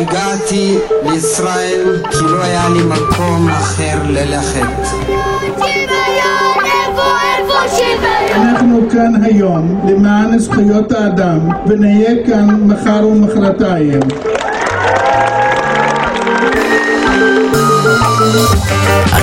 [0.00, 4.98] הגעתי לישראל כי לא היה לי מקום אחר ללכת.
[8.34, 14.00] אנחנו כאן היום למען זכויות האדם ונהיה כאן מחר ומחרתיים.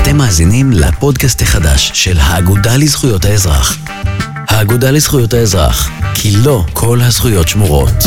[0.02, 3.78] אתם מאזינים לפודקאסט החדש של האגודה לזכויות האזרח.
[4.50, 8.04] האגודה לזכויות האזרח, כי לא כל הזכויות שמורות.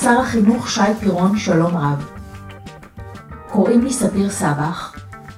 [0.00, 2.04] שר החינוך שי פירון, שלום רב.
[3.50, 4.92] קוראים לי ספיר סבח,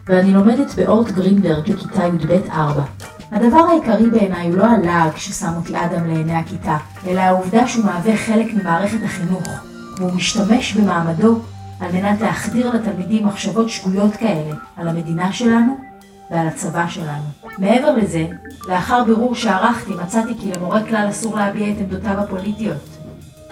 [0.07, 2.98] ואני לומדת באורט גרינברג לכיתה י"ב-4.
[3.33, 8.17] הדבר העיקרי בעיניי הוא לא הלעג ששם אותי אדם לעיני הכיתה, אלא העובדה שהוא מהווה
[8.17, 9.49] חלק ממערכת החינוך,
[9.97, 11.41] והוא משתמש במעמדו
[11.81, 15.77] על מנת להחדיר לתלמידים מחשבות שגויות כאלה על המדינה שלנו
[16.31, 17.25] ועל הצבא שלנו.
[17.59, 18.27] מעבר לזה,
[18.69, 22.98] לאחר בירור שערכתי מצאתי כי למורה כלל אסור להביע את עמדותיו הפוליטיות.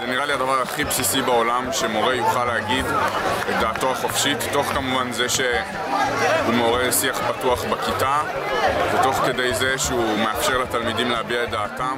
[0.01, 2.85] זה נראה לי הדבר הכי בסיסי בעולם, שמורה יוכל להגיד
[3.51, 8.23] את דעתו החופשית, תוך כמובן זה שהוא מעורר שיח פתוח בכיתה,
[8.95, 11.97] ותוך כדי זה שהוא מאפשר לתלמידים להביע את דעתם.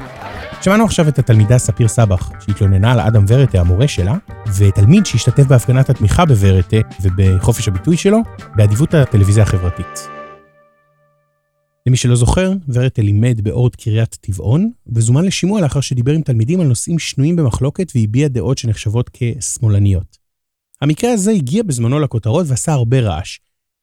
[0.61, 4.15] שמענו עכשיו את התלמידה ספיר סבח, שהתלוננה על אדם ורטה, המורה שלה,
[4.59, 8.19] ותלמיד שהשתתף בהפגנת התמיכה בוורטה ובחופש הביטוי שלו,
[8.55, 10.18] באדיבות הטלוויזיה החברתית.
[11.89, 16.67] למי שלא זוכר, ורטה לימד באורט קריית טבעון, וזומן לשימוע לאחר שדיבר עם תלמידים על
[16.67, 20.19] נושאים שנויים במחלוקת והביע דעות שנחשבות כשמאלניות.
[20.83, 23.39] המקרה הזה הגיע בזמנו לכותרות ועשה הרבה רעש,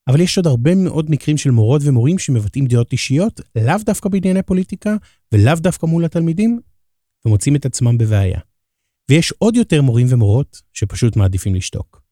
[0.07, 4.43] אבל יש עוד הרבה מאוד מקרים של מורות ומורים שמבטאים דעות אישיות, לאו דווקא בענייני
[4.43, 4.95] פוליטיקה,
[5.31, 6.59] ולאו דווקא מול התלמידים,
[7.25, 8.39] ומוצאים את עצמם בבעיה.
[9.09, 12.04] ויש עוד יותר מורים ומורות שפשוט מעדיפים לשתוק.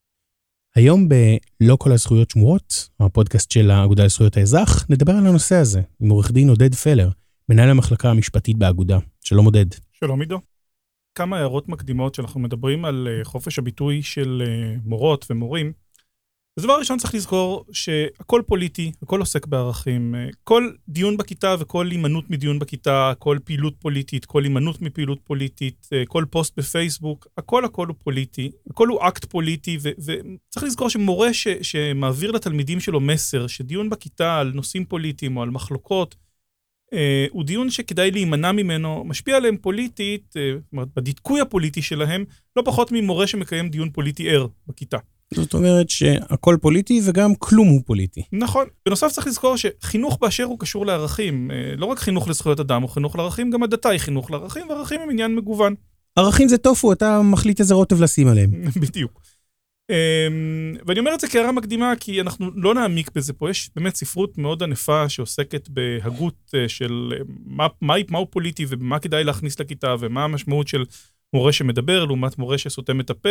[0.76, 6.10] היום ב"לא כל הזכויות שמורות", הפודקאסט של האגודה לזכויות האזרח, נדבר על הנושא הזה עם
[6.10, 7.10] עורך דין עודד פלר,
[7.50, 9.00] מנהל המחלקה המשפטית באגודה.
[9.22, 9.66] שלום עודד.
[9.94, 10.40] שלום עידו.
[11.16, 15.74] כמה הערות מקדימות שאנחנו מדברים על אה, חופש הביטוי של אה, מורות ומורים.
[16.58, 20.16] אז דבר ראשון צריך לזכור שהכל פוליטי, הכל עוסק בערכים.
[20.16, 25.88] אה, כל דיון בכיתה וכל הימנעות מדיון בכיתה, כל פעילות פוליטית, כל הימנעות מפעילות פוליטית,
[25.94, 31.34] אה, כל פוסט בפייסבוק, הכל הכל הוא פוליטי, הכל הוא אקט פוליטי, וצריך לזכור שמורה
[31.34, 36.16] ש, שמעביר לתלמידים שלו מסר, שדיון בכיתה על נושאים פוליטיים או על מחלוקות,
[36.94, 42.26] אה, הוא דיון שכדאי להימנע ממנו, משפיע עליהם פוליטית, זאת אומרת, בדיכוי הפוליטי שלהם,
[42.56, 44.98] לא פחות ממורה שמקיים דיון פוליטי ער בכיתה.
[45.36, 48.22] זאת אומרת שהכל פוליטי וגם כלום הוא פוליטי.
[48.32, 48.66] נכון.
[48.86, 51.52] בנוסף צריך לזכור שחינוך באשר הוא קשור לערכים.
[51.52, 55.02] אה, לא רק חינוך לזכויות אדם או חינוך לערכים, גם הדתה היא חינוך לערכים, וערכים
[55.02, 55.76] הם עניין מגוון.
[56.16, 58.52] ערכים זה טופו, אתה מחליט איזה רוטב לשים עליהם.
[58.82, 59.22] בדיוק.
[59.90, 63.50] אמ, ואני אומר את זה כהערה מקדימה, כי אנחנו לא נעמיק בזה פה.
[63.50, 69.00] יש באמת ספרות מאוד ענפה שעוסקת בהגות אה, של אה, מה, מה, מהו פוליטי ומה
[69.00, 70.86] כדאי להכניס לכיתה, ומה המשמעות של
[71.34, 73.30] מורה שמדבר לעומת מורה שסותם את הפה,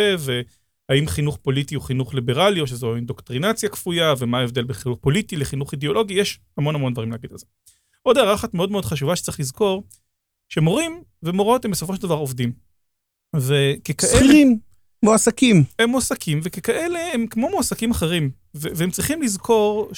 [0.89, 5.35] והאם חינוך פוליטי הוא חינוך ליברלי, או שזו אינדוקטרינציה כפויה, ומה ההבדל בין חינוך פוליטי
[5.35, 7.45] לחינוך אידיאולוגי, יש המון המון דברים להגיד על זה.
[8.01, 9.83] עוד הערה אחת מאוד מאוד חשובה שצריך לזכור,
[10.49, 12.51] שמורים ומורות הם בסופו של דבר עובדים.
[13.35, 14.11] וככאלה...
[14.13, 14.59] שכירים.
[15.03, 15.63] מועסקים.
[15.79, 18.31] הם מועסקים, וככאלה הם כמו מועסקים אחרים.
[18.53, 19.89] והם צריכים לזכור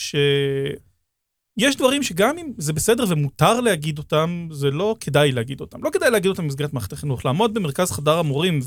[1.59, 5.83] שיש דברים שגם אם זה בסדר ומותר להגיד אותם, זה לא כדאי להגיד אותם.
[5.83, 7.25] לא כדאי להגיד אותם במסגרת מערכת החינוך.
[7.25, 8.59] לעמוד במרכז חדר המורים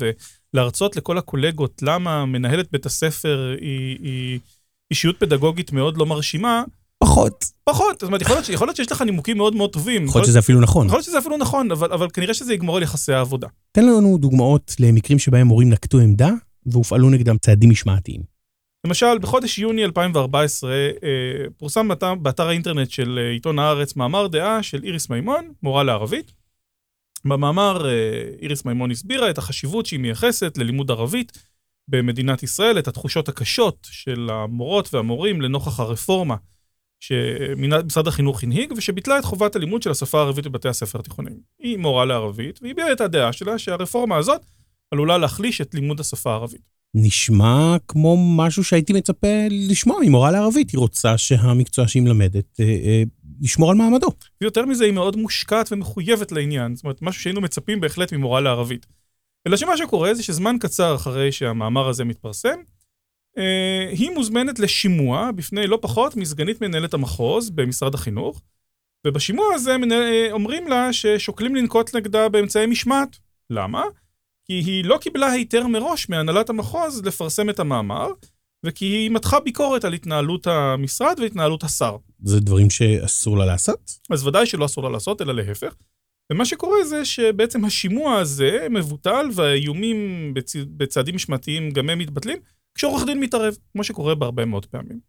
[0.53, 4.39] ולהרצות לכל הקולגות למה מנהלת בית הספר היא, היא
[4.91, 6.63] אישיות פדגוגית מאוד לא מרשימה,
[7.03, 7.45] פחות.
[7.63, 10.05] פחות, זאת אומרת, יכול להיות, יכול להיות שיש לך נימוקים מאוד מאוד טובים.
[10.05, 10.87] יכול להיות שזה אפילו נכון.
[10.87, 13.47] יכול להיות שזה אפילו נכון, אבל, אבל כנראה שזה יגמור על יחסי העבודה.
[13.71, 16.29] תן לנו דוגמאות למקרים שבהם מורים נקטו עמדה
[16.65, 18.38] והופעלו נגדם צעדים משמעתיים.
[18.85, 20.87] למשל, בחודש יוני 2014 אה,
[21.57, 26.33] פורסם באתר, באתר האינטרנט של אה, עיתון הארץ מאמר דעה של איריס מימון, מורה לערבית.
[27.25, 27.91] במאמר אה,
[28.41, 31.43] איריס מימון הסבירה את החשיבות שהיא מייחסת ללימוד ערבית
[31.87, 36.35] במדינת ישראל, את התחושות הקשות של המורות והמורים לנוכח הרפורמה
[36.99, 41.39] שמשרד החינוך הנהיג, ושביטלה את חובת הלימוד של השפה הערבית בבתי הספר התיכוניים.
[41.59, 44.41] היא מורה לערבית, והיא הביעה את הדעה שלה שהרפורמה הזאת
[44.91, 46.78] עלולה להחליש את לימוד השפה הערבית.
[46.95, 50.69] נשמע כמו משהו שהייתי מצפה לשמוע ממורה לערבית.
[50.71, 53.03] היא רוצה שהמקצוע שהיא מלמדת אה, אה,
[53.41, 54.07] ישמור על מעמדו.
[54.41, 56.75] ויותר מזה, היא מאוד מושקעת ומחויבת לעניין.
[56.75, 58.85] זאת אומרת, משהו שהיינו מצפים בהחלט ממורה לערבית.
[59.47, 62.59] אלא שמה שקורה זה שזמן קצר אחרי שהמאמר הזה מתפרסם,
[63.37, 68.41] אה, היא מוזמנת לשימוע בפני לא פחות מסגנית מנהלת המחוז במשרד החינוך,
[69.07, 69.75] ובשימוע הזה
[70.31, 73.17] אומרים לה ששוקלים לנקוט נגדה באמצעי משמעת.
[73.49, 73.83] למה?
[74.49, 78.07] כי היא לא קיבלה היתר מראש מהנהלת המחוז לפרסם את המאמר,
[78.65, 81.97] וכי היא מתחה ביקורת על התנהלות המשרד והתנהלות השר.
[82.23, 83.91] זה דברים שאסור לה לעשות?
[84.09, 85.75] אז ודאי שלא אסור לה לעשות, אלא להפך.
[86.31, 90.55] ומה שקורה זה שבעצם השימוע הזה מבוטל והאיומים בצ...
[90.55, 92.37] בצעדים משמעתיים גם הם מתבטלים,
[92.75, 94.99] כשעורך דין מתערב, כמו שקורה בהרבה מאוד פעמים.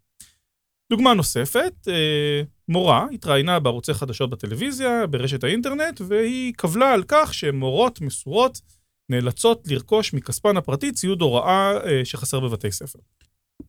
[0.93, 8.01] דוגמה נוספת, אה, מורה התראיינה בערוצי חדשות בטלוויזיה, ברשת האינטרנט, והיא קבלה על כך שמורות
[8.01, 8.61] מסורות
[9.11, 12.99] נאלצות לרכוש מכספן הפרטי ציוד הוראה אה, שחסר בבתי ספר.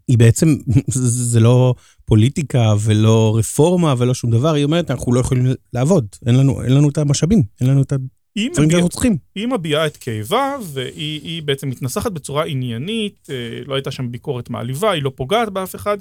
[0.08, 0.56] היא בעצם,
[1.32, 1.74] זה לא
[2.06, 6.74] פוליטיקה ולא רפורמה ולא שום דבר, היא אומרת, אנחנו לא יכולים לעבוד, אין לנו, אין
[6.74, 9.18] לנו את המשאבים, אין לנו את הדברים שאנחנו צריכים.
[9.36, 13.36] היא מביעה את כאבה, והיא בעצם מתנסחת בצורה עניינית, אה,
[13.66, 15.98] לא הייתה שם ביקורת מעליבה, היא לא פוגעת באף אחד.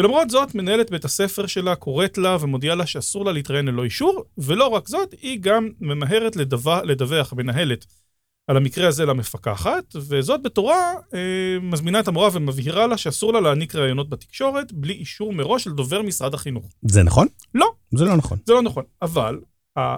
[0.00, 4.24] ולמרות זאת, מנהלת בית הספר שלה קוראת לה ומודיעה לה שאסור לה להתראיין ללא אישור,
[4.38, 7.86] ולא רק זאת, היא גם ממהרת לדווח, לדווח, מנהלת,
[8.46, 13.74] על המקרה הזה למפקחת, וזאת בתורה אה, מזמינה את המורה ומבהירה לה שאסור לה להעניק
[13.74, 16.64] ראיונות בתקשורת בלי אישור מראש של דובר משרד החינוך.
[16.82, 17.26] זה נכון?
[17.54, 17.72] לא.
[17.94, 18.38] זה לא נכון.
[18.46, 19.40] זה לא נכון, אבל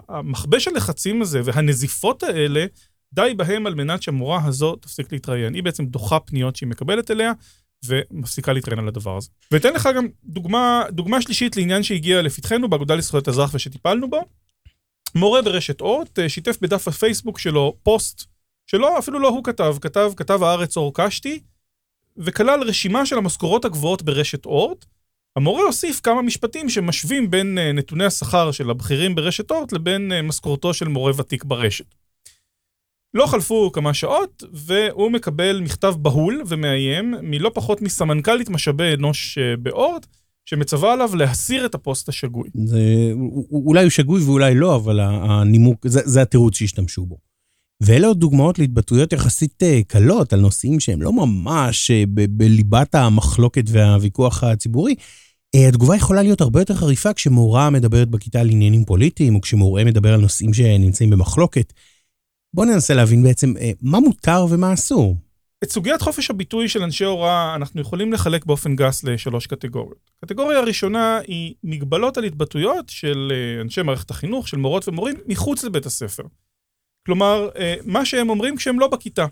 [0.09, 2.67] המכבש הלחצים הזה והנזיפות האלה,
[3.13, 5.55] די בהם על מנת שהמורה הזו תפסיק להתראיין.
[5.55, 7.33] היא בעצם דוחה פניות שהיא מקבלת אליה,
[7.87, 9.29] ומפסיקה להתראיין על הדבר הזה.
[9.51, 14.21] ואתן לך גם דוגמה, דוגמה שלישית לעניין שהגיע לפתחנו באגודה לזכויות אזרח ושטיפלנו בו.
[15.15, 18.32] מורה ברשת אורט אה, שיתף בדף הפייסבוק שלו פוסט
[18.73, 21.41] שלא, אפילו לא הוא כתב, כתב, כתב הארץ אור קשתי,
[22.17, 24.85] וכלל רשימה של המשכורות הגבוהות ברשת אורט.
[25.37, 30.23] המורה הוסיף כמה משפטים שמשווים בין אה, נתוני השכר של הבכירים ברשת אורט לבין אה,
[30.23, 31.95] משכורתו של מורה ותיק ברשת.
[33.15, 39.57] לא חלפו כמה שעות, והוא מקבל מכתב בהול ומאיים מלא פחות מסמנכ"לית משאבי אנוש אה,
[39.57, 40.07] באורט,
[40.45, 42.49] שמצווה עליו להסיר את הפוסט השגוי.
[42.65, 42.81] זה,
[43.51, 47.32] אולי הוא שגוי ואולי לא, אבל הנימוק, זה, זה התירוץ שהשתמשו בו.
[47.85, 53.65] ואלה עוד דוגמאות להתבטאויות יחסית אה, קלות על נושאים שהם לא ממש אה, בליבת המחלוקת
[53.69, 54.95] והוויכוח הציבורי.
[55.55, 59.85] אה, התגובה יכולה להיות הרבה יותר חריפה כשמורה מדברת בכיתה על עניינים פוליטיים, או כשמורה
[59.85, 61.73] מדבר על נושאים שנמצאים במחלוקת.
[62.55, 65.17] בואו ננסה להבין בעצם מה מותר ומה אסור.
[65.65, 70.11] את סוגיית חופש הביטוי של אנשי הוראה אנחנו יכולים לחלק באופן גס לשלוש קטגוריות.
[70.23, 75.87] הקטגוריה הראשונה היא מגבלות על התבטאויות של אנשי מערכת החינוך, של מורות ומורים, מחוץ לבית
[75.87, 76.23] הספר.
[77.07, 79.27] כלומר, אה, מה שהם אומרים כשהם לא בכיתה.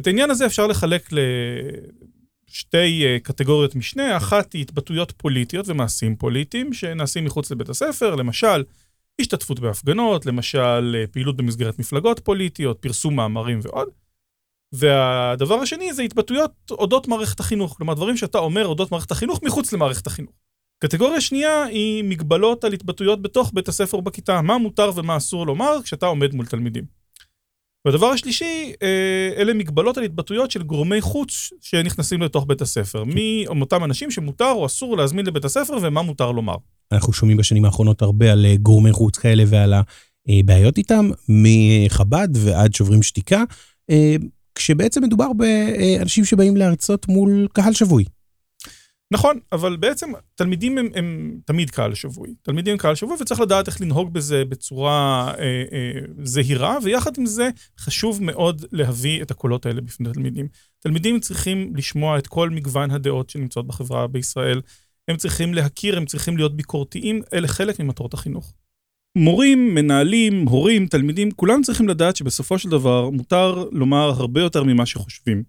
[0.00, 6.72] את העניין הזה אפשר לחלק לשתי אה, קטגוריות משנה, אחת היא התבטאויות פוליטיות ומעשים פוליטיים
[6.72, 8.64] שנעשים מחוץ לבית הספר, למשל,
[9.20, 13.88] השתתפות בהפגנות, למשל, אה, פעילות במסגרת מפלגות פוליטיות, פרסום מאמרים ועוד.
[14.72, 19.72] והדבר השני זה התבטאויות אודות מערכת החינוך, כלומר דברים שאתה אומר אודות מערכת החינוך מחוץ
[19.72, 20.32] למערכת החינוך.
[20.78, 25.82] קטגוריה שנייה היא מגבלות על התבטאויות בתוך בית הספר בכיתה, מה מותר ומה אסור לומר
[25.84, 27.01] כשאתה עומד מול תלמידים.
[27.84, 33.04] והדבר השלישי, אה, אלה מגבלות על התבטאויות של גורמי חוץ שנכנסים לתוך בית הספר.
[33.04, 36.54] מי הם אותם אנשים שמותר או אסור להזמין לבית הספר ומה מותר לומר.
[36.92, 39.74] אנחנו שומעים בשנים האחרונות הרבה על אה, גורמי חוץ כאלה ועל
[40.28, 43.42] הבעיות איתם, מחב"ד ועד שוברים שתיקה,
[43.90, 44.16] אה,
[44.54, 48.04] כשבעצם מדובר באנשים שבאים להרצות מול קהל שבוי.
[49.12, 52.34] נכון, אבל בעצם תלמידים הם, הם תמיד קהל שבוי.
[52.42, 57.26] תלמידים הם קהל שבוי וצריך לדעת איך לנהוג בזה בצורה אה, אה, זהירה, ויחד עם
[57.26, 57.50] זה
[57.80, 60.48] חשוב מאוד להביא את הקולות האלה בפני תלמידים.
[60.78, 64.60] תלמידים צריכים לשמוע את כל מגוון הדעות שנמצאות בחברה בישראל.
[65.08, 68.52] הם צריכים להכיר, הם צריכים להיות ביקורתיים, אלה חלק ממטרות החינוך.
[69.16, 74.86] מורים, מנהלים, הורים, תלמידים, כולם צריכים לדעת שבסופו של דבר מותר לומר הרבה יותר ממה
[74.86, 75.42] שחושבים.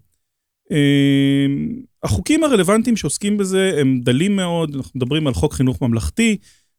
[0.70, 6.36] אמ, החוקים הרלוונטיים שעוסקים בזה הם דלים מאוד, אנחנו מדברים על חוק חינוך ממלכתי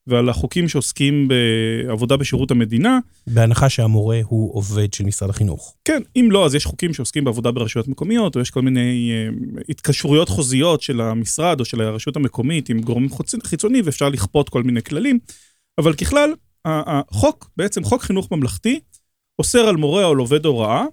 [0.07, 2.99] ועל החוקים שעוסקים בעבודה בשירות המדינה.
[3.27, 5.75] בהנחה שהמורה הוא עובד של משרד החינוך.
[5.85, 9.11] כן, אם לא, אז יש חוקים שעוסקים בעבודה ברשויות מקומיות, או יש כל מיני
[9.57, 13.07] uh, התקשרויות חוזיות של המשרד או של הרשות המקומית עם גורם
[13.43, 15.19] חיצוני, ואפשר לכפות כל מיני כללים.
[15.77, 16.33] אבל ככלל,
[16.65, 18.79] החוק, בעצם חוק חינוך ממלכתי,
[19.39, 20.85] אוסר על מורה או על עובד הוראה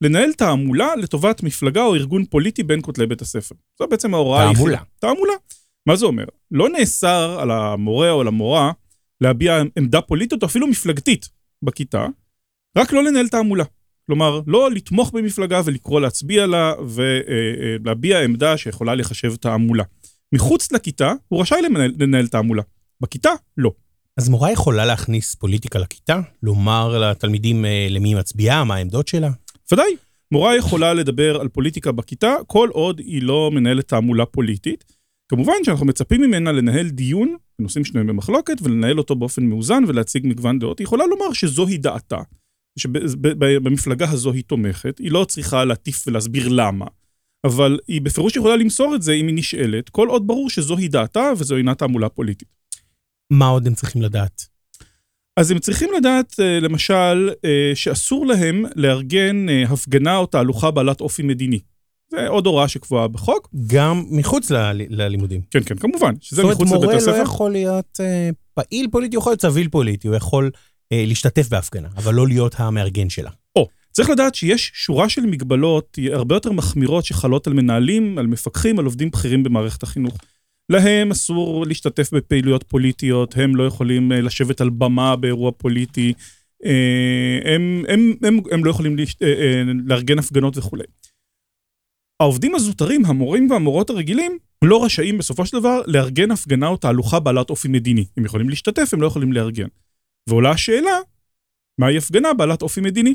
[0.00, 3.54] לנהל תעמולה לטובת מפלגה או ארגון פוליטי בין כותלי בית הספר.
[3.78, 4.58] זו בעצם ההוראה היחידה.
[4.58, 4.78] תעמולה.
[4.98, 5.32] תעמולה.
[5.86, 6.24] מה זה אומר?
[6.50, 8.72] לא נאסר על המורה או על המורה
[9.20, 11.28] להביע עמדה פוליטית או אפילו מפלגתית
[11.62, 12.06] בכיתה,
[12.78, 13.64] רק לא לנהל תעמולה.
[14.06, 19.84] כלומר, לא לתמוך במפלגה ולקרוא להצביע לה ולהביע עמדה שיכולה לחשב תעמולה.
[20.34, 22.62] מחוץ לכיתה הוא רשאי לנהל, לנהל תעמולה.
[23.00, 23.72] בכיתה, לא.
[24.16, 26.20] אז מורה יכולה להכניס פוליטיקה לכיתה?
[26.42, 29.30] לומר לתלמידים אה, למי היא מצביעה, מה העמדות שלה?
[29.72, 29.96] ודאי,
[30.32, 34.84] מורה יכולה לדבר על פוליטיקה בכיתה, כל עוד היא לא מנהלת תעמולה פוליטית.
[35.28, 40.58] כמובן שאנחנו מצפים ממנה לנהל דיון בנושאים שנויים במחלוקת, ולנהל אותו באופן מאוזן ולהציג מגוון
[40.58, 40.78] דעות.
[40.78, 42.18] היא יכולה לומר שזוהי דעתה,
[42.78, 46.86] שבמפלגה הזו היא תומכת, היא לא צריכה להטיף ולהסביר למה.
[47.46, 51.32] אבל היא בפירוש יכולה למסור את זה אם היא נשאלת, כל עוד ברור שזוהי דעתה
[51.38, 52.48] וזו אינה תעמולה פוליטית.
[53.32, 54.57] מה עוד הם צריכים לדעת?
[55.38, 61.00] אז הם צריכים לדעת, אה, למשל, אה, שאסור להם לארגן אה, הפגנה או תהלוכה בעלת
[61.00, 61.58] אופי מדיני.
[62.10, 63.48] זה עוד הוראה שקבועה בחוק.
[63.66, 65.40] גם מחוץ ל- ללימודים.
[65.50, 67.12] כן, כן, כמובן, שזה זאת אומרת, מחוץ לבית מורה הספר.
[67.12, 70.50] לא יכול להיות אה, פעיל פוליטי, הוא יכול להיות צביל פוליטי, הוא יכול
[70.92, 73.30] אה, להשתתף בהפגנה, אבל לא להיות המארגן שלה.
[73.92, 78.84] צריך לדעת שיש שורה של מגבלות הרבה יותר מחמירות שחלות על מנהלים, על מפקחים, על
[78.84, 80.16] עובדים בכירים במערכת החינוך.
[80.68, 86.12] להם אסור להשתתף בפעילויות פוליטיות, הם לא יכולים אה, לשבת על במה באירוע פוליטי,
[86.64, 90.84] אה, הם, הם, הם, הם לא יכולים להש- אה, לארגן הפגנות וכולי.
[92.20, 97.50] העובדים הזוטרים, המורים והמורות הרגילים, לא רשאים בסופו של דבר לארגן הפגנה או תהלוכה בעלת
[97.50, 98.04] אופי מדיני.
[98.16, 99.66] הם יכולים להשתתף, הם לא יכולים לארגן.
[100.28, 100.98] ועולה השאלה,
[101.80, 103.14] מהי הפגנה בעלת אופי מדיני?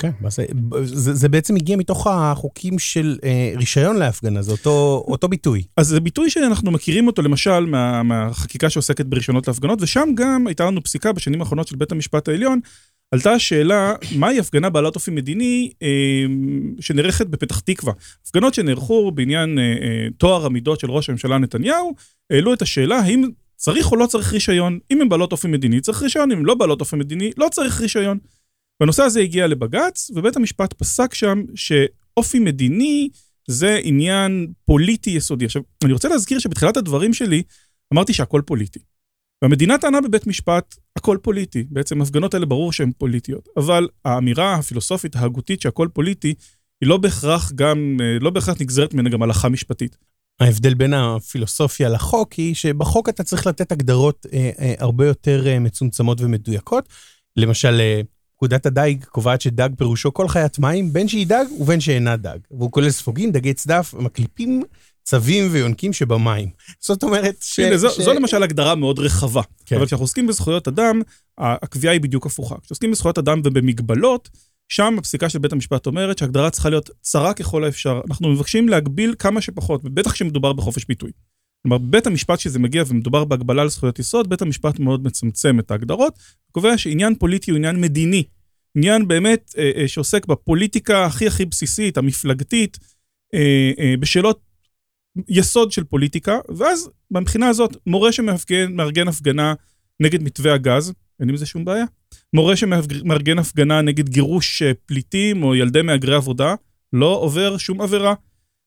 [0.00, 0.44] כן, זה,
[0.82, 5.62] זה, זה בעצם הגיע מתוך החוקים של אה, רישיון להפגנה, זה אותו, אותו ביטוי.
[5.76, 10.64] אז זה ביטוי שאנחנו מכירים אותו למשל מה, מהחקיקה שעוסקת ברישיונות להפגנות, ושם גם הייתה
[10.64, 12.60] לנו פסיקה בשנים האחרונות של בית המשפט העליון,
[13.10, 15.88] עלתה השאלה, מהי הפגנה בעלת אופי מדיני אה,
[16.80, 17.92] שנערכת בפתח תקווה?
[18.26, 21.94] הפגנות שנערכו בעניין אה, אה, טוהר המידות של ראש הממשלה נתניהו,
[22.30, 24.78] העלו את השאלה האם צריך או לא צריך רישיון.
[24.90, 27.80] אם הן בעלות אופי מדיני, צריך רישיון, אם הן לא בעלות אופי מדיני, לא צריך
[27.80, 28.18] רישיון.
[28.80, 33.08] והנושא הזה הגיע לבג"ץ, ובית המשפט פסק שם שאופי מדיני
[33.48, 35.44] זה עניין פוליטי יסודי.
[35.44, 37.42] עכשיו, אני רוצה להזכיר שבתחילת הדברים שלי
[37.92, 38.80] אמרתי שהכל פוליטי.
[39.42, 41.64] והמדינה טענה בבית משפט, הכל פוליטי.
[41.70, 43.48] בעצם הפגנות האלה ברור שהן פוליטיות.
[43.56, 46.34] אבל האמירה הפילוסופית ההגותית שהכל פוליטי,
[46.80, 49.96] היא לא בהכרח גם, לא בהכרח נגזרת ממנה גם הלכה משפטית.
[50.40, 55.58] ההבדל בין הפילוסופיה לחוק היא שבחוק אתה צריך לתת הגדרות אה, אה, הרבה יותר אה,
[55.58, 56.88] מצומצמות ומדויקות.
[57.36, 58.00] למשל, אה,
[58.40, 62.38] פקודת הדייג קובעת שדג פירושו כל חיית מים, בין שהיא דג ובין שאינה דג.
[62.50, 64.62] והוא כולל ספוגים, דגי צדף, מקליפים,
[65.02, 66.48] צבים ויונקים שבמים.
[66.80, 67.58] זאת אומרת ש...
[67.58, 68.00] הנה, זו, ש...
[68.00, 69.42] זו למשל הגדרה מאוד רחבה.
[69.66, 69.76] כן.
[69.76, 71.02] אבל כשאנחנו עוסקים בזכויות אדם,
[71.38, 72.54] הקביעה היא בדיוק הפוכה.
[72.62, 74.28] כשעוסקים בזכויות אדם ובמגבלות,
[74.68, 78.00] שם הפסיקה של בית המשפט אומרת שההגדרה צריכה להיות צרה ככל האפשר.
[78.08, 81.10] אנחנו מבקשים להגביל כמה שפחות, ובטח כשמדובר בחופש ביטוי.
[81.62, 85.70] כלומר, בית המשפט שזה מגיע ומדובר בהגבלה על זכויות יסוד, בית המשפט מאוד מצמצם את
[85.70, 86.18] ההגדרות,
[86.52, 88.24] קובע שעניין פוליטי הוא עניין מדיני.
[88.76, 92.78] עניין באמת אה, אה, שעוסק בפוליטיקה הכי הכי בסיסית, המפלגתית,
[93.34, 94.40] אה, אה, בשאלות
[95.28, 99.54] יסוד של פוליטיקה, ואז מבחינה הזאת, מורה שמארגן הפגנה
[100.00, 101.84] נגד מתווה הגז, אין עם זה שום בעיה.
[102.32, 106.54] מורה שמארגן הפגנה נגד גירוש אה, פליטים או ילדי מהגרי עבודה,
[106.92, 108.14] לא עובר שום עבירה.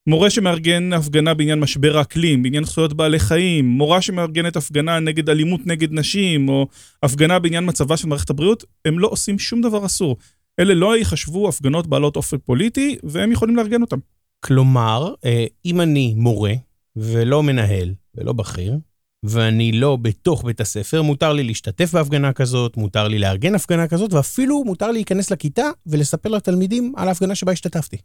[0.07, 5.61] מורה שמארגן הפגנה בעניין משבר האקלים, בעניין זכויות בעלי חיים, מורה שמארגנת הפגנה נגד אלימות
[5.65, 6.67] נגד נשים, או
[7.03, 10.17] הפגנה בעניין מצבה של מערכת הבריאות, הם לא עושים שום דבר אסור.
[10.59, 13.97] אלה לא ייחשבו הפגנות בעלות אופי פוליטי, והם יכולים לארגן אותם.
[14.39, 16.53] כלומר, אה, אם אני מורה
[16.95, 18.77] ולא מנהל ולא בכיר,
[19.23, 24.13] ואני לא בתוך בית הספר, מותר לי להשתתף בהפגנה כזאת, מותר לי לארגן הפגנה כזאת,
[24.13, 27.97] ואפילו מותר לי להיכנס לכיתה ולספר לתלמידים על ההפגנה שבה השתתפתי.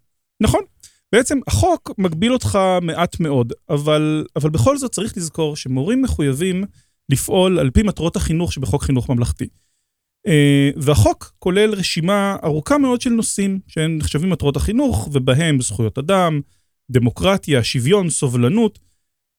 [0.43, 0.61] נכון.
[1.13, 6.65] בעצם החוק מגביל אותך מעט מאוד, אבל, אבל בכל זאת צריך לזכור שמורים מחויבים
[7.09, 9.49] לפעול על פי מטרות החינוך שבחוק חינוך ממלכתי.
[10.27, 16.41] אה, והחוק כולל רשימה ארוכה מאוד של נושאים שהן נחשבים מטרות החינוך, ובהם זכויות אדם,
[16.91, 18.79] דמוקרטיה, שוויון, סובלנות.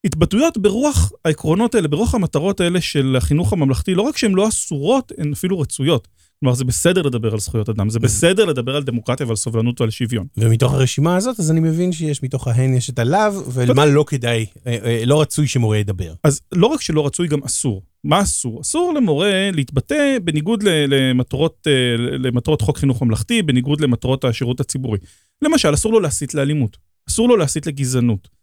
[0.05, 5.11] התבטאויות ברוח העקרונות האלה, ברוח המטרות האלה של החינוך הממלכתי, לא רק שהן לא אסורות,
[5.17, 6.07] הן אפילו רצויות.
[6.39, 9.89] כלומר, זה בסדר לדבר על זכויות אדם, זה בסדר לדבר על דמוקרטיה ועל סובלנות ועל
[9.89, 10.27] שוויון.
[10.37, 14.45] ומתוך הרשימה הזאת, אז אני מבין שיש מתוך ההן יש את הלאו, ומה לא כדאי,
[14.67, 16.13] אה, אה, לא רצוי שמורה ידבר.
[16.23, 17.81] אז לא רק שלא רצוי, גם אסור.
[18.03, 18.61] מה אסור?
[18.61, 24.97] אסור למורה להתבטא בניגוד למטרות, אה, למטרות חוק חינוך ממלכתי, בניגוד למטרות השירות הציבורי.
[25.41, 26.77] למשל, אסור לו להסית לאלימות,
[27.09, 28.39] אסור לו להסית לגזענות.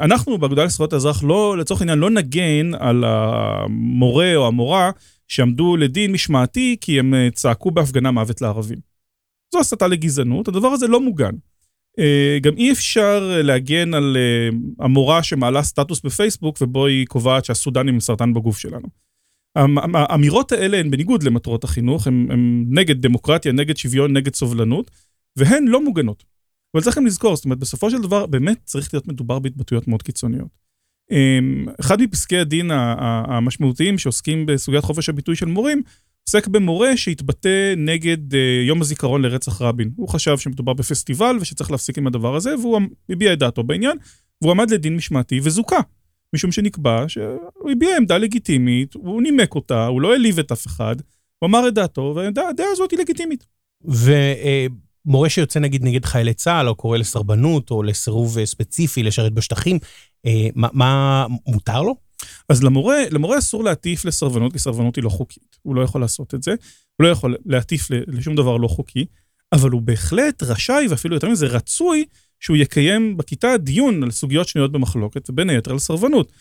[0.00, 4.90] אנחנו באגודה לזכויות האזרח, לא, לצורך העניין, לא נגן על המורה או המורה
[5.28, 8.78] שעמדו לדין משמעתי כי הם אה, צעקו בהפגנה מוות לערבים.
[9.52, 11.32] זו הסתה לגזענות, הדבר הזה לא מוגן.
[11.98, 14.48] אה, גם אי אפשר להגן על אה,
[14.84, 18.88] המורה שמעלה סטטוס בפייסבוק ובו היא קובעת שהסודנים הם סרטן בגוף שלנו.
[19.94, 24.90] האמירות האלה הן בניגוד למטרות החינוך, הן הן נגד דמוקרטיה, נגד שוויון, נגד סובלנות,
[25.36, 26.24] והן לא מוגנות.
[26.74, 30.02] אבל צריך גם לזכור, זאת אומרת, בסופו של דבר, באמת צריך להיות מדובר בהתבטאויות מאוד
[30.02, 30.63] קיצוניות.
[31.10, 32.70] אמ, אחד מפסקי הדין
[33.26, 35.82] המשמעותיים שעוסקים בסוגיית חופש הביטוי של מורים,
[36.28, 39.90] עוסק במורה שהתבטא נגד אה, יום הזיכרון לרצח רבין.
[39.96, 42.80] הוא חשב שמדובר בפסטיבל ושצריך להפסיק עם הדבר הזה, והוא
[43.10, 43.96] הביע את דעתו בעניין,
[44.42, 45.80] והוא עמד לדין משמעתי וזוכה.
[46.34, 50.96] משום שנקבע שהוא הביע עמדה לגיטימית, הוא נימק אותה, הוא לא העליב את אף אחד,
[51.38, 53.46] הוא אמר את דעתו, והדעה הזאת היא לגיטימית.
[55.04, 59.88] ומורה שיוצא נגיד נגד חיילי צה"ל, או קורא לסרבנות, או לסירוב ספציפי לשרת בשטחים, אה,
[60.54, 61.96] מה, מה מותר לו?
[62.48, 65.56] אז למורה, למורה אסור להטיף לסרבנות, כי סרבנות היא לא חוקית.
[65.62, 66.54] הוא לא יכול לעשות את זה.
[66.96, 69.04] הוא לא יכול להטיף לשום דבר לא חוקי,
[69.52, 72.04] אבל הוא בהחלט רשאי, ואפילו יותר מזה, רצוי,
[72.40, 76.32] שהוא יקיים בכיתה דיון על סוגיות שנויות במחלוקת, ובין היתר על סרבנות.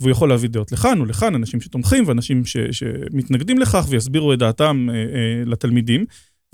[0.00, 4.88] והוא יכול להביא דעות לכאן ולכאן, אנשים שתומכים ואנשים ש, שמתנגדים לכך ויסבירו את דעתם
[4.90, 6.04] אה, אה, לתלמידים.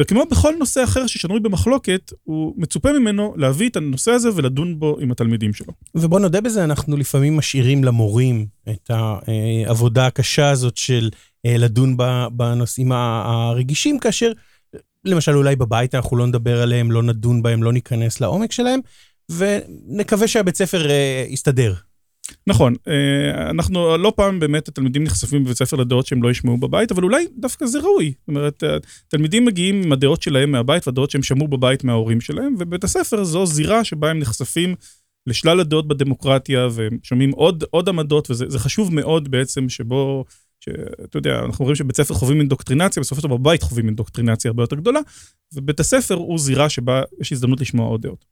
[0.01, 4.97] וכמו בכל נושא אחר ששנוי במחלוקת, הוא מצופה ממנו להביא את הנושא הזה ולדון בו
[5.01, 5.73] עם התלמידים שלו.
[5.95, 11.11] ובוא נודה בזה, אנחנו לפעמים משאירים למורים את העבודה הקשה הזאת של
[11.47, 11.97] אה, לדון
[12.33, 14.33] בנושאים הרגישים, כאשר
[15.05, 18.81] למשל אולי בבית אנחנו לא נדבר עליהם, לא נדון בהם, לא ניכנס לעומק שלהם,
[19.31, 21.75] ונקווה שהבית ספר אה, יסתדר.
[22.47, 26.93] נכון, אה, אנחנו לא פעם באמת התלמידים נחשפים בבית ספר לדעות שהם לא ישמעו בבית,
[26.93, 28.13] אבל אולי דווקא זה ראוי.
[28.19, 28.63] זאת אומרת,
[29.09, 33.47] תלמידים מגיעים עם הדעות שלהם מהבית והדעות שהם שמעו בבית מההורים שלהם, ובית הספר זו
[33.47, 34.75] זירה שבה הם נחשפים
[35.27, 40.25] לשלל הדעות בדמוקרטיה, והם שומעים עוד, עוד עמדות, וזה חשוב מאוד בעצם שבו,
[40.61, 44.63] שאתה יודע, אנחנו רואים שבית ספר חווים אינדוקטרינציה, בסופו של דבר בבית חווים אינדוקטרינציה הרבה
[44.63, 45.01] יותר גדולה,
[45.55, 48.25] ובית הספר הוא זירה שבה יש הזדמנות לשמוע עוד דעות.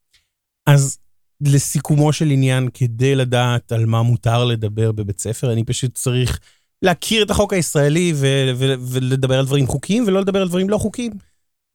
[0.67, 0.99] אז
[1.41, 6.41] לסיכומו של עניין, כדי לדעת על מה מותר לדבר בבית ספר, אני פשוט צריך
[6.83, 10.79] להכיר את החוק הישראלי ו- ו- ולדבר על דברים חוקיים, ולא לדבר על דברים לא
[10.79, 11.13] חוקיים.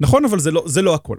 [0.02, 1.18] נכון, אבל זה לא, זה לא הכל.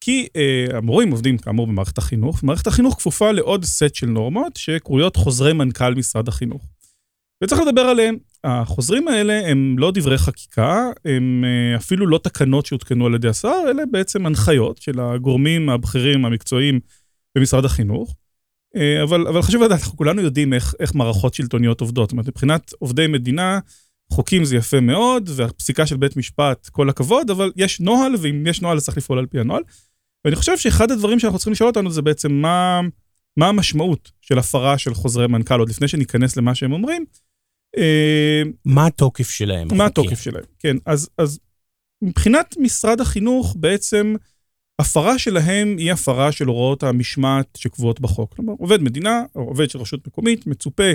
[0.00, 5.16] כי אה, המורים עובדים כאמור במערכת החינוך, ומערכת החינוך כפופה לעוד סט של נורמות שקרויות
[5.16, 6.62] חוזרי מנכ"ל משרד החינוך.
[7.44, 8.16] וצריך לדבר עליהם.
[8.44, 13.62] החוזרים האלה הם לא דברי חקיקה, הם אה, אפילו לא תקנות שהותקנו על ידי השר,
[13.70, 16.80] אלה בעצם הנחיות של הגורמים הבכירים המקצועיים
[17.34, 18.14] במשרד החינוך.
[18.76, 22.08] אה, אבל, אבל חשוב לדעת, אנחנו כולנו יודעים איך, איך מערכות שלטוניות עובדות.
[22.08, 23.58] זאת אומרת, מבחינת עובדי מדינה,
[24.12, 28.62] חוקים זה יפה מאוד, והפסיקה של בית משפט, כל הכבוד, אבל יש נוהל, ואם יש
[28.62, 29.62] נוהל אז צריך לפעול על פי הנוהל.
[30.24, 32.80] ואני חושב שאחד הדברים שאנחנו צריכים לשאול אותנו זה בעצם מה,
[33.36, 37.04] מה המשמעות של הפרה של חוזרי מנכ"ל, עוד לפני שניכנס למה שהם אומרים.
[37.78, 39.68] אה, מה התוקף שלהם?
[39.76, 40.76] מה התוקף שלהם, כן.
[40.86, 41.40] אז, אז
[42.02, 44.14] מבחינת משרד החינוך, בעצם
[44.80, 48.34] הפרה שלהם היא הפרה של הוראות המשמעת שקבועות בחוק.
[48.34, 50.92] כלומר, עובד מדינה או עובד של רשות מקומית מצופה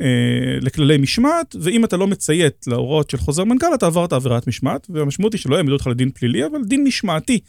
[0.00, 4.86] אה, לכללי משמעת, ואם אתה לא מציית להוראות של חוזר מנכ"ל, אתה עברת עבירת משמעת,
[4.90, 7.40] והמשמעות היא שלא יעמידו אותך לדין פלילי, אבל דין משמעתי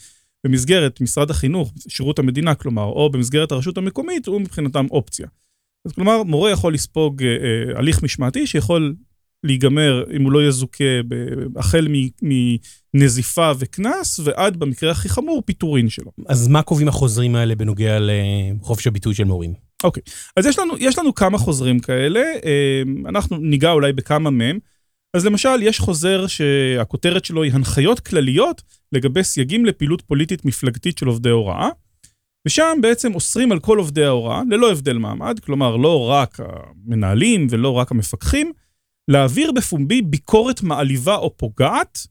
[0.44, 5.28] במסגרת משרד החינוך, שירות המדינה כלומר, או במסגרת הרשות המקומית, הוא מבחינתם אופציה.
[5.86, 8.96] אז כלומר, מורה יכול לספוג אה, אה, הליך משמעתי שיכול
[9.44, 10.84] להיגמר, אם הוא לא יזוכה,
[11.56, 11.88] החל
[12.94, 16.12] מנזיפה וקנס, ועד, במקרה הכי חמור, פיטורין שלו.
[16.28, 19.54] אז מה קובעים החוזרים האלה בנוגע לחופש הביטוי של מורים?
[19.84, 20.04] אוקיי,
[20.38, 24.60] אז יש לנו, יש לנו כמה חוזרים כאלה, אה, אנחנו ניגע אולי בכמה מהם.
[25.16, 31.08] אז למשל, יש חוזר שהכותרת שלו היא הנחיות כלליות לגבי סייגים לפעילות פוליטית מפלגתית של
[31.08, 31.70] עובדי הוראה,
[32.48, 37.70] ושם בעצם אוסרים על כל עובדי ההוראה, ללא הבדל מעמד, כלומר, לא רק המנהלים ולא
[37.70, 38.52] רק המפקחים,
[39.08, 42.08] להעביר בפומבי ביקורת מעליבה או פוגעת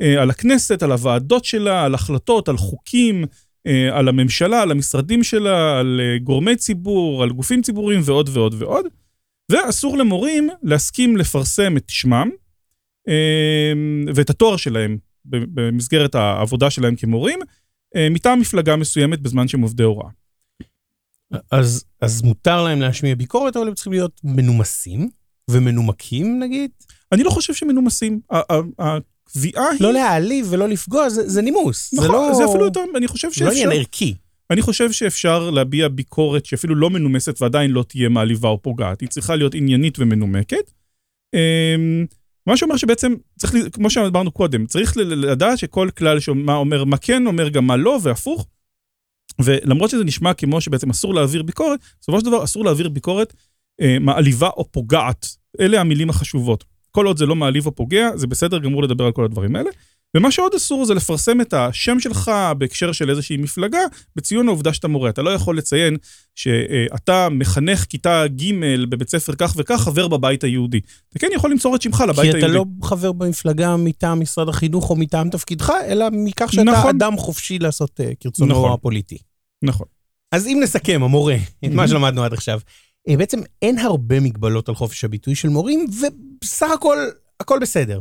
[0.00, 3.24] אה, על הכנסת, על הוועדות שלה, על החלטות, על חוקים,
[3.66, 8.54] אה, על הממשלה, על המשרדים שלה, על אה, גורמי ציבור, על גופים ציבוריים ועוד ועוד
[8.58, 8.86] ועוד.
[9.50, 12.30] ואסור למורים להסכים לפרסם את שמם
[13.08, 13.72] אה,
[14.14, 17.38] ואת התואר שלהם במסגרת העבודה שלהם כמורים,
[17.96, 20.08] אה, מטעם מפלגה מסוימת בזמן שהם עובדי הוראה.
[21.50, 25.10] אז, אז מותר להם להשמיע ביקורת, אבל הם צריכים להיות מנומסים
[25.50, 26.70] ומנומקים נגיד?
[27.12, 28.20] אני לא חושב שמנומסים.
[28.78, 29.80] הקביעה היא...
[29.80, 31.94] לא להעליב ולא לפגוע, זה, זה נימוס.
[31.94, 32.34] נכון, זה, לא...
[32.34, 33.44] זה אפילו יותר, אני חושב שאפשר...
[33.44, 34.14] לא עניין ערכי.
[34.50, 39.00] אני חושב שאפשר להביע ביקורת שאפילו לא מנומסת ועדיין לא תהיה מעליבה או פוגעת.
[39.00, 40.70] היא צריכה להיות עניינית ומנומקת.
[41.34, 42.06] אמ,
[42.46, 47.26] מה שאומר שבעצם, צריך, כמו שאמרנו קודם, צריך לדעת שכל כלל שמה אומר מה כן,
[47.26, 48.46] אומר גם מה לא, והפוך.
[49.38, 53.34] ולמרות שזה נשמע כמו שבעצם אסור להעביר ביקורת, בסופו של דבר אסור להעביר ביקורת
[53.80, 55.26] אה, מעליבה או פוגעת.
[55.60, 56.64] אלה המילים החשובות.
[56.90, 59.70] כל עוד זה לא מעליב או פוגע, זה בסדר גמור לדבר על כל הדברים האלה.
[60.16, 63.78] ומה שעוד אסור זה לפרסם את השם שלך בהקשר של איזושהי מפלגה,
[64.16, 65.10] בציון העובדה שאתה מורה.
[65.10, 65.96] אתה לא יכול לציין
[66.34, 68.54] שאתה מחנך כיתה ג'
[68.88, 70.80] בבית ספר כך וכך, חבר בבית היהודי.
[71.10, 72.40] אתה כן יכול למסור את שמך לבית היהודי.
[72.40, 76.96] כי אתה לא חבר במפלגה מטעם משרד החינוך או מטעם תפקידך, אלא מכך שאתה נכון.
[76.96, 78.72] אדם חופשי לעשות אה, כרצונו נכון.
[78.72, 79.18] הפוליטי.
[79.62, 79.86] נכון.
[80.32, 82.60] אז אם נסכם, המורה, את מה שלמדנו עד עכשיו,
[83.08, 86.98] בעצם אין הרבה מגבלות על חופש הביטוי של מורים, ובסך הכל,
[87.40, 88.00] הכל בסדר.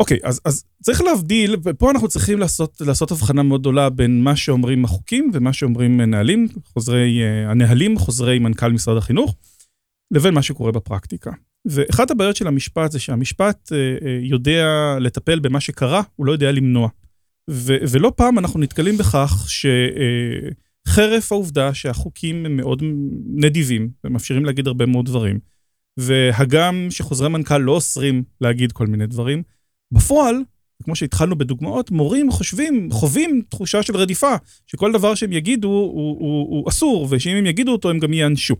[0.00, 4.22] אוקיי, okay, אז, אז צריך להבדיל, ופה אנחנו צריכים לעשות, לעשות הבחנה מאוד גדולה בין
[4.22, 9.34] מה שאומרים החוקים ומה שאומרים נהלים, חוזרי, uh, הנהלים, חוזרי מנכ"ל משרד החינוך.
[10.10, 11.30] לבין מה שקורה בפרקטיקה.
[11.64, 14.66] ואחת הבעיות של המשפט זה שהמשפט אה, אה, יודע
[15.00, 16.88] לטפל במה שקרה, הוא לא יודע למנוע.
[17.50, 19.44] ו- ולא פעם אנחנו נתקלים בכך
[20.88, 22.82] שחרף העובדה שהחוקים הם מאוד
[23.34, 25.38] נדיבים ומאפשרים להגיד הרבה מאוד דברים,
[25.96, 29.42] והגם שחוזרי מנכ"ל לא אוסרים להגיד כל מיני דברים,
[29.92, 30.36] בפועל,
[30.82, 34.34] כמו שהתחלנו בדוגמאות, מורים חושבים, חווים תחושה של רדיפה,
[34.66, 38.12] שכל דבר שהם יגידו הוא, הוא, הוא, הוא אסור, ושאם הם יגידו אותו הם גם
[38.12, 38.56] ייענשו.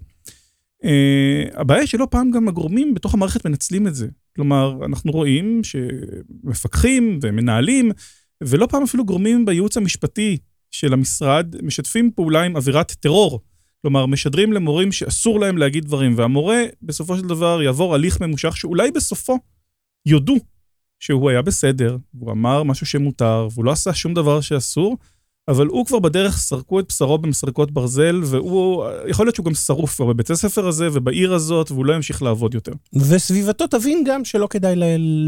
[0.84, 4.08] Uh, הבעיה שלא פעם גם הגורמים בתוך המערכת מנצלים את זה.
[4.36, 7.90] כלומר, אנחנו רואים שמפקחים ומנהלים,
[8.40, 10.38] ולא פעם אפילו גורמים בייעוץ המשפטי
[10.70, 13.40] של המשרד, משתפים פעולה עם אווירת טרור.
[13.82, 18.90] כלומר, משדרים למורים שאסור להם להגיד דברים, והמורה בסופו של דבר יעבור הליך ממושך שאולי
[18.90, 19.38] בסופו
[20.06, 20.34] יודו
[20.98, 24.96] שהוא היה בסדר, והוא אמר משהו שמותר, והוא לא עשה שום דבר שאסור,
[25.48, 29.96] אבל הוא כבר בדרך סרקו את בשרו במסרקות ברזל, והוא, יכול להיות שהוא גם שרוף
[29.96, 32.72] כבר בבית הספר הזה ובעיר הזאת, והוא לא ימשיך לעבוד יותר.
[33.08, 34.74] וסביבתו תבין גם שלא כדאי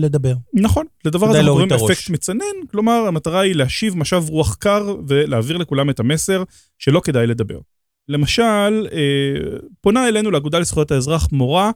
[0.00, 0.34] לדבר.
[0.54, 5.56] נכון, לדבר הזה אנחנו קוראים אפקט מצנן, כלומר, המטרה היא להשיב משב רוח קר ולהעביר
[5.56, 6.42] לכולם את המסר
[6.78, 7.58] שלא כדאי לדבר.
[8.08, 11.70] למשל, אה, פונה אלינו לאגודה לזכויות האזרח מורה,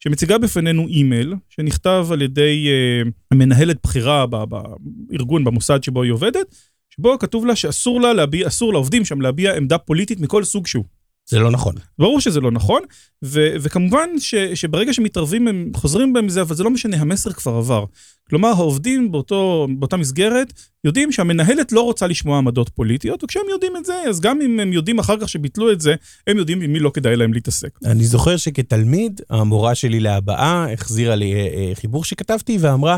[0.00, 6.54] שמציגה בפנינו אימייל, שנכתב על ידי אה, מנהלת בכירה בארגון, במוסד שבו היא עובדת,
[7.00, 10.84] שבו כתוב לה שאסור לה להביע, אסור לעובדים שם להביע עמדה פוליטית מכל סוג שהוא.
[11.30, 11.74] זה לא נכון.
[11.98, 12.82] ברור שזה לא נכון,
[13.24, 17.52] ו- וכמובן ש- שברגע שמתערבים הם חוזרים בהם מזה, אבל זה לא משנה, המסר כבר
[17.52, 17.84] עבר.
[18.28, 20.52] כלומר, העובדים באותו, באותה מסגרת
[20.84, 24.72] יודעים שהמנהלת לא רוצה לשמוע עמדות פוליטיות, וכשהם יודעים את זה, אז גם אם הם
[24.72, 25.94] יודעים אחר כך שביטלו את זה,
[26.26, 27.78] הם יודעים עם מי לא כדאי להם להתעסק.
[27.84, 32.96] אני זוכר שכתלמיד, המורה שלי להבעה החזירה לי אה, אה, חיבור שכתבתי ואמרה,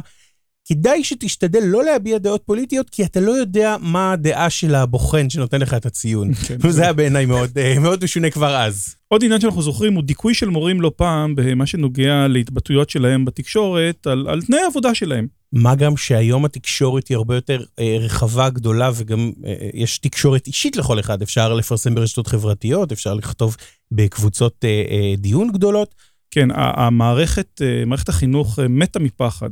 [0.64, 5.60] כדאי שתשתדל לא להביע דעות פוליטיות, כי אתה לא יודע מה הדעה של הבוחן שנותן
[5.60, 6.34] לך את הציון.
[6.34, 6.56] כן.
[6.68, 8.94] וזה היה בעיניי מאוד, אה, מאוד משונה כבר אז.
[9.08, 14.06] עוד עניין שאנחנו זוכרים הוא דיכוי של מורים לא פעם במה שנוגע להתבטאויות שלהם בתקשורת
[14.06, 15.26] על, על תנאי העבודה שלהם.
[15.52, 20.46] מה גם שהיום התקשורת היא הרבה יותר אה, רחבה, גדולה, וגם אה, אה יש תקשורת
[20.46, 21.22] אישית לכל אחד.
[21.22, 23.56] אפשר לפרסם ברשתות חברתיות, אפשר לכתוב
[23.92, 25.94] בקבוצות אה, אה, דיון גדולות.
[26.34, 29.50] כן, המערכת, אה, מערכת החינוך אה, מתה מפחד,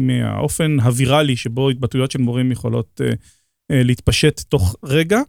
[0.00, 3.12] מהאופן הוויראלי שבו התבטאויות של מורים יכולות אה,
[3.84, 5.20] להתפשט תוך רגע,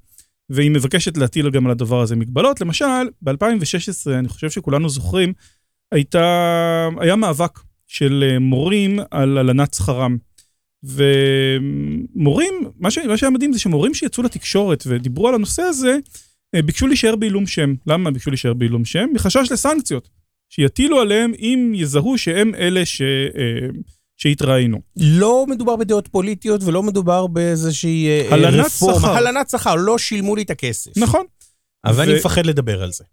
[0.49, 2.61] והיא מבקשת להטיל גם על הדבר הזה מגבלות.
[2.61, 2.85] למשל,
[3.21, 5.33] ב-2016, אני חושב שכולנו זוכרים,
[5.91, 10.17] הייתה, היה מאבק של מורים על הלנת שכרם.
[10.83, 15.97] ומורים, מה, ש, מה שהיה מדהים זה שמורים שיצאו לתקשורת ודיברו על הנושא הזה,
[16.55, 17.73] ביקשו להישאר בעילום שם.
[17.87, 19.05] למה ביקשו להישאר בעילום שם?
[19.13, 20.20] מחשש לסנקציות.
[20.53, 23.01] שיטילו עליהם אם יזהו שהם אלה ש...
[23.01, 23.67] אה,
[24.17, 24.81] שהתראינו.
[24.97, 28.99] לא מדובר בדעות פוליטיות ולא מדובר באיזושהי אה, הלנת רפורמה.
[28.99, 29.15] שכר.
[29.17, 30.91] הלנת שכר, לא שילמו לי את הכסף.
[30.97, 31.25] נכון.
[31.85, 32.03] אבל ו...
[32.03, 33.03] אני מפחד לדבר על זה.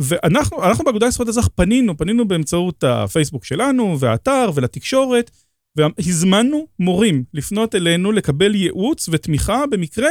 [0.00, 5.30] ואנחנו אנחנו באגודה לזכויות אזרח פנינו, פנינו באמצעות הפייסבוק שלנו והאתר ולתקשורת,
[5.76, 10.10] והזמנו מורים לפנות אלינו לקבל ייעוץ ותמיכה במקרה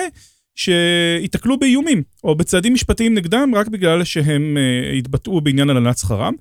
[0.55, 4.57] שיתקלו באיומים, או בצעדים משפטיים נגדם רק בגלל שהם
[4.97, 6.33] התבטאו בעניין הלנת שכרם.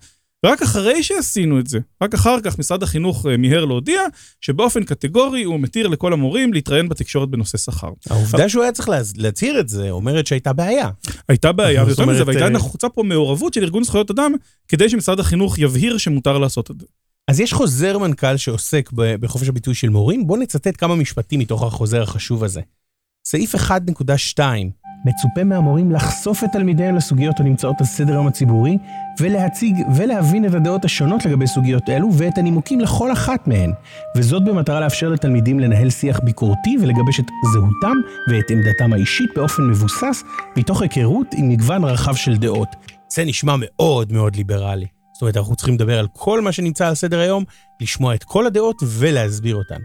[0.46, 4.02] ורק אחרי שעשינו את זה, רק אחר כך משרד החינוך אה, מיהר להודיע
[4.40, 7.90] שבאופן קטגורי הוא מתיר לכל המורים להתראיין בתקשורת בנושא שכר.
[8.10, 10.88] העובדה שהוא היה צריך להצהיר את זה אומרת שהייתה בעיה.
[11.28, 14.32] הייתה בעיה, ויותר מזה, והייתה אה, נחוצה פה מעורבות של ארגון זכויות אדם
[14.68, 16.86] כדי שמשרד החינוך יבהיר שמותר לעשות את זה.
[17.28, 22.02] אז יש חוזר מנכ"ל שעוסק בחופש הביטוי של מורים, בואו נצטט כמה משפטים מתוך החוזר
[22.02, 22.60] החשוב הזה.
[23.26, 24.40] סעיף 1.2
[25.04, 28.78] מצופה מהמורים לחשוף את תלמידיהם לסוגיות הנמצאות על סדר היום הציבורי,
[29.20, 33.72] ולהציג ולהבין את הדעות השונות לגבי סוגיות אלו ואת הנימוקים לכל אחת מהן,
[34.16, 37.96] וזאת במטרה לאפשר לתלמידים לנהל שיח ביקורתי ולגבש את זהותם
[38.28, 40.22] ואת עמדתם האישית באופן מבוסס,
[40.56, 42.68] מתוך היכרות עם מגוון רחב של דעות.
[43.08, 44.86] זה נשמע מאוד מאוד ליברלי.
[45.12, 47.44] זאת אומרת, אנחנו צריכים לדבר על כל מה שנמצא על סדר היום,
[47.80, 49.80] לשמוע את כל הדעות ולהסביר אותן.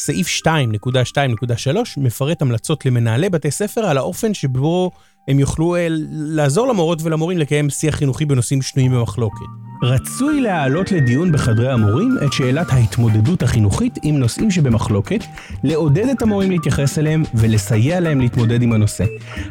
[0.00, 4.90] סעיף 2.2.3 מפרט המלצות למנהלי בתי ספר על האופן שבו
[5.28, 9.46] הם יוכלו אה, לעזור למורות ולמורים לקיים שיח חינוכי בנושאים שנויים במחלוקת.
[9.82, 15.20] רצוי להעלות לדיון בחדרי המורים את שאלת ההתמודדות החינוכית עם נושאים שבמחלוקת,
[15.64, 19.04] לעודד את המורים להתייחס אליהם ולסייע להם להתמודד עם הנושא.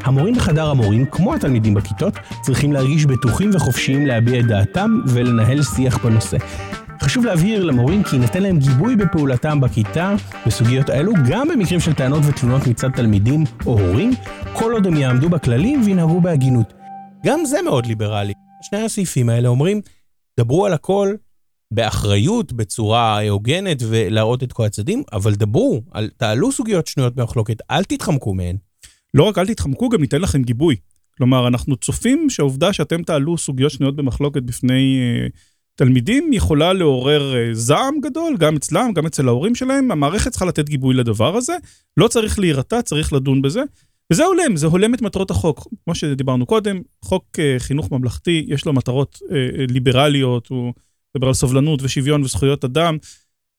[0.03, 5.97] המורים בחדר המורים, כמו התלמידים בכיתות, צריכים להרגיש בטוחים וחופשיים להביע את דעתם ולנהל שיח
[6.05, 6.37] בנושא.
[7.01, 10.15] חשוב להבהיר למורים כי יינתן להם גיבוי בפעולתם בכיתה
[10.47, 14.11] בסוגיות האלו, גם במקרים של טענות ותלונות מצד תלמידים או הורים,
[14.53, 16.73] כל עוד הם יעמדו בכללים וינהגו בהגינות.
[17.25, 18.33] גם זה מאוד ליברלי.
[18.61, 19.81] שני הסעיפים האלה אומרים,
[20.39, 21.15] דברו על הכל
[21.71, 27.83] באחריות, בצורה הוגנת ולהראות את כל הצדדים, אבל דברו, על, תעלו סוגיות שנויות במחלוקת, אל
[27.83, 28.55] תתחמקו מהן.
[29.13, 30.75] לא רק אל תתחמקו, גם ניתן לכם גיבוי.
[31.17, 35.27] כלומר, אנחנו צופים שהעובדה שאתם תעלו סוגיות שנויות במחלוקת בפני אה,
[35.77, 39.91] תלמידים יכולה לעורר אה, זעם גדול, גם אצלם, גם אצל ההורים שלהם.
[39.91, 41.53] המערכת צריכה לתת גיבוי לדבר הזה.
[41.97, 43.61] לא צריך להירתע, צריך לדון בזה.
[44.13, 45.67] וזה הולם, זה הולם את מטרות החוק.
[45.83, 50.73] כמו שדיברנו קודם, חוק אה, חינוך ממלכתי, יש לו מטרות אה, ליברליות, הוא
[51.15, 52.97] מדבר על סובלנות ושוויון וזכויות אדם.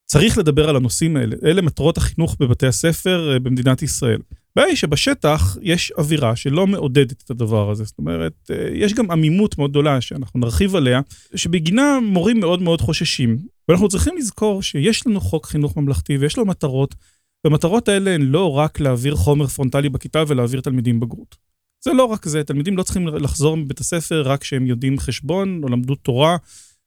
[0.06, 1.36] צריך לדבר על הנושאים האלה.
[1.44, 4.20] אלה מטרות החינוך בבתי הספר במדינת ישראל.
[4.52, 7.84] הבעיה היא שבשטח יש אווירה שלא מעודדת את הדבר הזה.
[7.84, 11.00] זאת אומרת, אה, יש גם עמימות מאוד גדולה, שאנחנו נרחיב עליה,
[11.34, 13.38] שבגינה מורים מאוד מאוד חוששים.
[13.68, 16.94] ואנחנו צריכים לזכור שיש לנו חוק חינוך ממלכתי ויש לו מטרות,
[17.44, 21.36] והמטרות האלה הן לא רק להעביר חומר פרונטלי בכיתה ולהעביר תלמידים בגרות.
[21.84, 25.68] זה לא רק זה, תלמידים לא צריכים לחזור מבית הספר רק כשהם יודעים חשבון או
[25.68, 26.36] למדו תורה.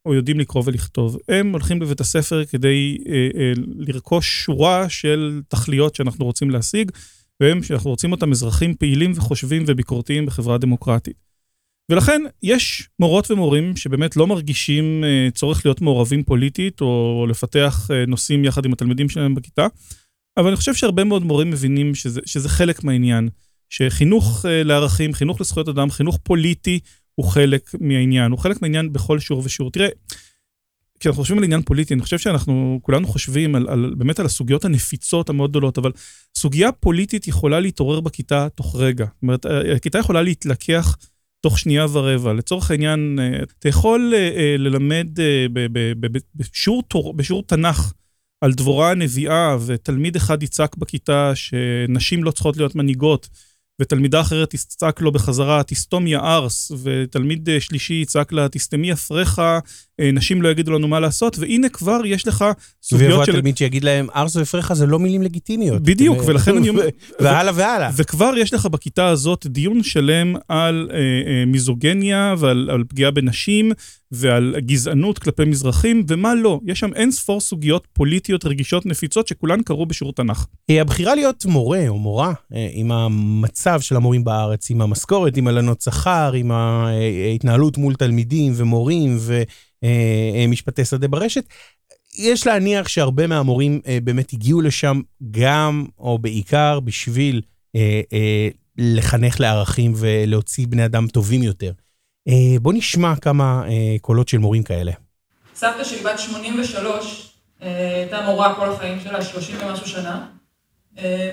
[0.06, 1.18] או יודעים לקרוא ולכתוב.
[1.28, 6.92] הם הולכים לבית הספר כדי אה, אה, לרכוש שורה של תכליות שאנחנו רוצים להשיג,
[7.42, 11.32] והם, שאנחנו רוצים אותם אזרחים פעילים וחושבים וביקורתיים בחברה דמוקרטית.
[11.92, 18.06] ולכן יש מורות ומורים שבאמת לא מרגישים אה, צורך להיות מעורבים פוליטית או לפתח אה,
[18.06, 19.68] נושאים יחד עם התלמידים שלהם בכיתה,
[20.38, 23.30] אבל אני חושב שהרבה מאוד מורים מבינים שזה, שזה חלק מהעניין,
[23.70, 26.80] שחינוך אה, לערכים, חינוך לזכויות אדם, חינוך פוליטי,
[27.16, 29.72] הוא חלק מהעניין, הוא חלק מהעניין בכל שיעור ושיעור.
[29.72, 29.88] תראה,
[31.02, 34.66] כשאנחנו חושבים על עניין פוליטי, אני חושב שאנחנו כולנו חושבים על, על, באמת על הסוגיות
[34.66, 35.92] הנפיצות המאוד גדולות, אבל
[36.38, 39.06] סוגיה פוליטית יכולה להתעורר בכיתה תוך רגע.
[39.06, 40.98] זאת אומרת, הכיתה יכולה להתלקח
[41.42, 42.34] תוך שנייה ורבע.
[42.34, 45.08] לצורך העניין, אה, אתה יכול אה, אה, ללמד
[47.16, 47.94] בשיעור, תנ"ך
[48.42, 53.30] על דבורה הנביאה, ותלמיד אחד יצעק בכיתה שנשים לא צריכות להיות מנהיגות.
[53.82, 59.40] ותלמידה אחרת תצעק לו בחזרה, תסתום יא ארס, ותלמיד אה, שלישי יצעק לה, תסתמי אפריך,
[59.40, 59.60] אה,
[60.14, 62.46] נשים לא יגידו לנו מה לעשות, והנה כבר יש לך
[62.84, 63.18] סוגיות של...
[63.18, 65.82] ויבוא התלמיד שיגיד להם, ארס ואפריך זה לא מילים לגיטימיות.
[65.82, 66.84] בדיוק, ולכן אני אומר...
[67.20, 67.90] והלאה והלאה.
[67.96, 73.72] וכבר יש לך בכיתה הזאת דיון שלם על אה, אה, מיזוגניה ועל על פגיעה בנשים,
[74.12, 76.60] ועל גזענות כלפי מזרחים, ומה לא.
[76.66, 80.46] יש שם אין ספור סוגיות פוליטיות רגישות נפיצות שכולן קרו בשירות תנ"ך.
[80.70, 82.34] אה, הבחירה להיות מורה או מורה,
[82.74, 89.18] עם המצב של המורים בארץ, עם המשכורת, עם הלנות שכר, עם ההתנהלות מול תלמידים ומורים,
[89.20, 89.42] ו...
[89.84, 89.90] אה,
[90.36, 91.44] אה, משפטי שדה ברשת.
[92.18, 97.42] יש להניח שהרבה מהמורים אה, באמת הגיעו לשם גם, או בעיקר, בשביל
[98.78, 101.72] לחנך לערכים ולהוציא בני אדם טובים יותר.
[102.62, 103.64] בוא נשמע כמה
[104.02, 104.92] קולות של מורים כאלה.
[105.56, 110.28] סבתא שלי בת 83, אה, הייתה מורה כל החיים שלה, 30 ומשהו שנה.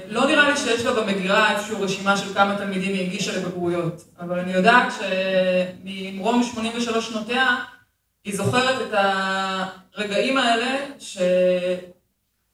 [0.09, 4.39] לא נראה לי שיש לה במגירה איזושהי רשימה של כמה תלמידים היא הגישה לבגרויות, אבל
[4.39, 7.57] אני יודעת שממרום 83 שנותיה,
[8.29, 8.95] היא זוכרת את
[9.95, 11.19] הרגעים האלה ש...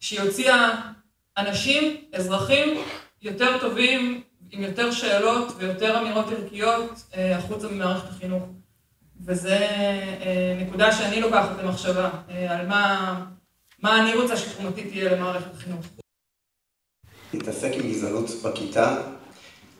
[0.00, 0.90] שהיא הוציאה
[1.38, 2.78] אנשים, אזרחים,
[3.22, 8.42] יותר טובים, עם יותר שאלות ויותר אמירות ערכיות אה, החוצה ממערכת החינוך.
[9.24, 13.14] וזו אה, נקודה שאני לוקחת למחשבה, אה, על מה,
[13.82, 15.86] מה אני רוצה שתחומתי תהיה למערכת החינוך.
[17.34, 18.96] להתעסק עם גזענות בכיתה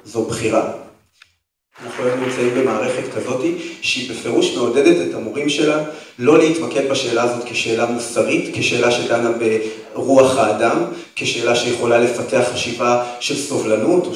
[0.04, 0.72] זו בחירה.
[1.82, 3.44] אנחנו היום נמצאים במערכת כזאת
[3.82, 5.84] שהיא בפירוש מעודדת את המורים שלה
[6.18, 9.30] לא להתמקד בשאלה הזאת כשאלה מוסרית, כשאלה שדנה
[9.94, 10.84] ברוח האדם,
[11.16, 14.10] כשאלה שיכולה לפתח חשיבה של סובלנות או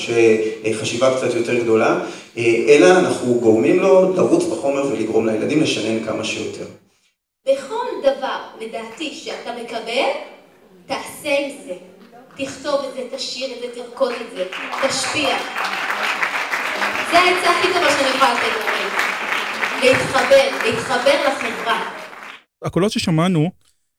[0.81, 2.01] חשיבה קצת יותר גדולה,
[2.69, 6.65] אלא אנחנו גורמים לו לרוץ בחומר ולגרום לילדים לשנן כמה שיותר.
[7.47, 10.11] בכל דבר, לדעתי, שאתה מקבל,
[10.87, 11.75] תעשה עם זה.
[12.37, 14.45] תכתוב את זה, תשאיר את זה, תרקוד את זה,
[14.89, 15.37] תשפיע.
[17.11, 18.69] זה העצה הכי טובה שאני יכולה לתת לכם.
[19.83, 21.91] להתחבר, להתחבר לחברה.
[22.65, 23.51] הקולות ששמענו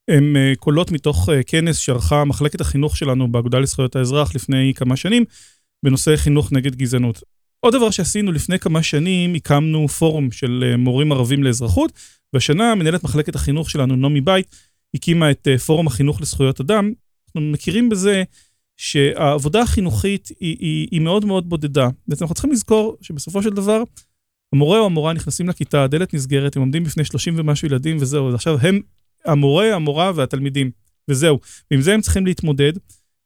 [0.10, 4.96] הם אה, קולות מתוך אה, כנס שערכה מחלקת החינוך שלנו באגודה לזכויות האזרח לפני כמה
[4.96, 5.24] שנים,
[5.86, 7.24] בנושא חינוך נגד גזענות.
[7.60, 11.92] עוד דבר שעשינו לפני כמה שנים, הקמנו פורום של אה, מורים ערבים לאזרחות,
[12.34, 14.56] והשנה מנהלת מחלקת החינוך שלנו, נעמי בית,
[14.96, 16.92] הקימה את פורום החינוך לזכויות אדם.
[17.28, 18.24] אנחנו מכירים בזה
[18.80, 21.89] שהעבודה החינוכית היא, היא, היא מאוד מאוד בודדה.
[22.08, 23.84] בעצם אנחנו צריכים לזכור שבסופו של דבר,
[24.54, 28.36] המורה או המורה נכנסים לכיתה, הדלת נסגרת, הם עומדים בפני 30 ומשהו ילדים וזהו.
[28.36, 28.82] עכשיו הם
[29.26, 30.72] המורה, המורה והתלמידים,
[31.10, 31.39] וזהו.
[31.72, 32.74] ועם זה הם צריכים להתמודד.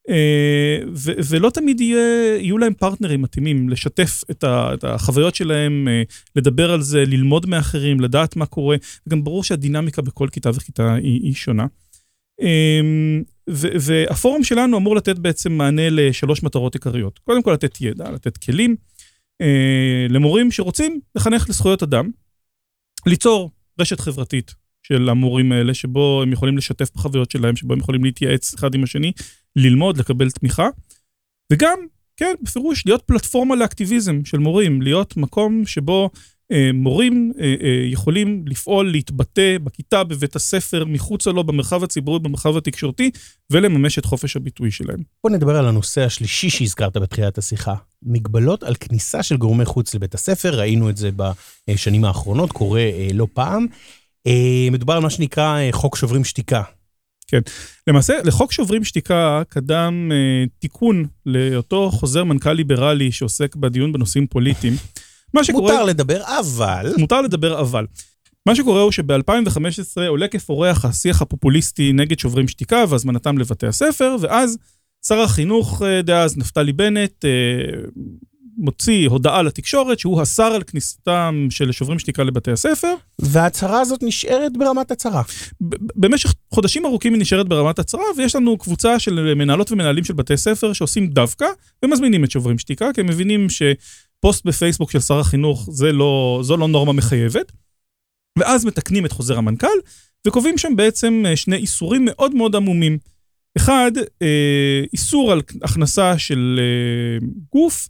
[0.10, 5.88] אה, ו- ולא תמיד יהיה, יהיו להם פרטנרים מתאימים, לשתף את, ה- את החוויות שלהם,
[5.88, 6.04] אה,
[6.36, 8.78] לדבר על זה, ללמוד מאחרים, לדעת מה קורה.
[9.10, 11.66] גם ברור שהדינמיקה בכל כיתה וכיתה היא, היא שונה.
[13.50, 17.20] והפורום שלנו אמור לתת בעצם מענה לשלוש מטרות עיקריות.
[17.20, 18.76] קודם כל לתת ידע, לתת כלים
[19.42, 22.10] אה, למורים שרוצים לחנך לזכויות אדם,
[23.06, 28.04] ליצור רשת חברתית של המורים האלה, שבו הם יכולים לשתף בחוויות שלהם, שבו הם יכולים
[28.04, 29.12] להתייעץ אחד עם השני,
[29.56, 30.68] ללמוד, לקבל תמיכה,
[31.54, 31.78] וגם
[32.18, 36.10] כן, בפירוש, להיות פלטפורמה לאקטיביזם של מורים, להיות מקום שבו
[36.74, 43.12] מורים אה, אה, יכולים לפעול, להתבטא בכיתה, בבית הספר, מחוצה לו, במרחב הציבורי, במרחב התקשורתי,
[43.50, 45.00] ולממש את חופש הביטוי שלהם.
[45.24, 47.76] בוא נדבר על הנושא השלישי שהזכרת בתחילת השיחה.
[48.04, 51.10] מגבלות על כניסה של גורמי חוץ לבית הספר, ראינו את זה
[51.68, 53.66] בשנים האחרונות, קורה אה, לא פעם.
[54.28, 56.62] אה, מדובר על מה שנקרא אה, חוק שוברים שתיקה.
[57.28, 57.42] כן.
[57.88, 64.74] למעשה, לחוק שוברים שתיקה קדם אה, תיקון לאותו חוזר מנכ"ל ליברלי שעוסק בדיון בנושאים פוליטיים.
[65.34, 65.72] מה שקורה...
[65.72, 66.94] מותר לדבר, אבל...
[66.98, 67.86] מותר לדבר, אבל.
[68.46, 74.58] מה שקורה הוא שב-2015 עולה כפורח השיח הפופוליסטי נגד שוברים שתיקה והזמנתם לבתי הספר, ואז
[75.08, 77.30] שר החינוך אה, דאז, נפתלי בנט, אה,
[78.58, 82.94] מוציא הודעה לתקשורת שהוא אסר על כניסתם של שוברים שתיקה לבתי הספר.
[83.20, 85.22] וההצהרה הזאת נשארת ברמת הצהרה.
[85.96, 90.38] במשך חודשים ארוכים היא נשארת ברמת הצהרה, ויש לנו קבוצה של מנהלות ומנהלים של בתי
[90.38, 91.46] ספר שעושים דווקא,
[91.86, 93.50] ומזמינים את שוברים שתיקה, כי הם מבינים
[94.24, 97.52] שפוסט בפייסבוק של שר החינוך זה לא, זו לא נורמה מחייבת.
[98.40, 99.68] ואז מתקנים את חוזר המנכ"ל,
[100.28, 102.98] וקובעים שם בעצם אה, שני איסורים מאוד מאוד עמומים.
[103.58, 107.90] אחד, אה, איסור על הכנסה של אה, גוף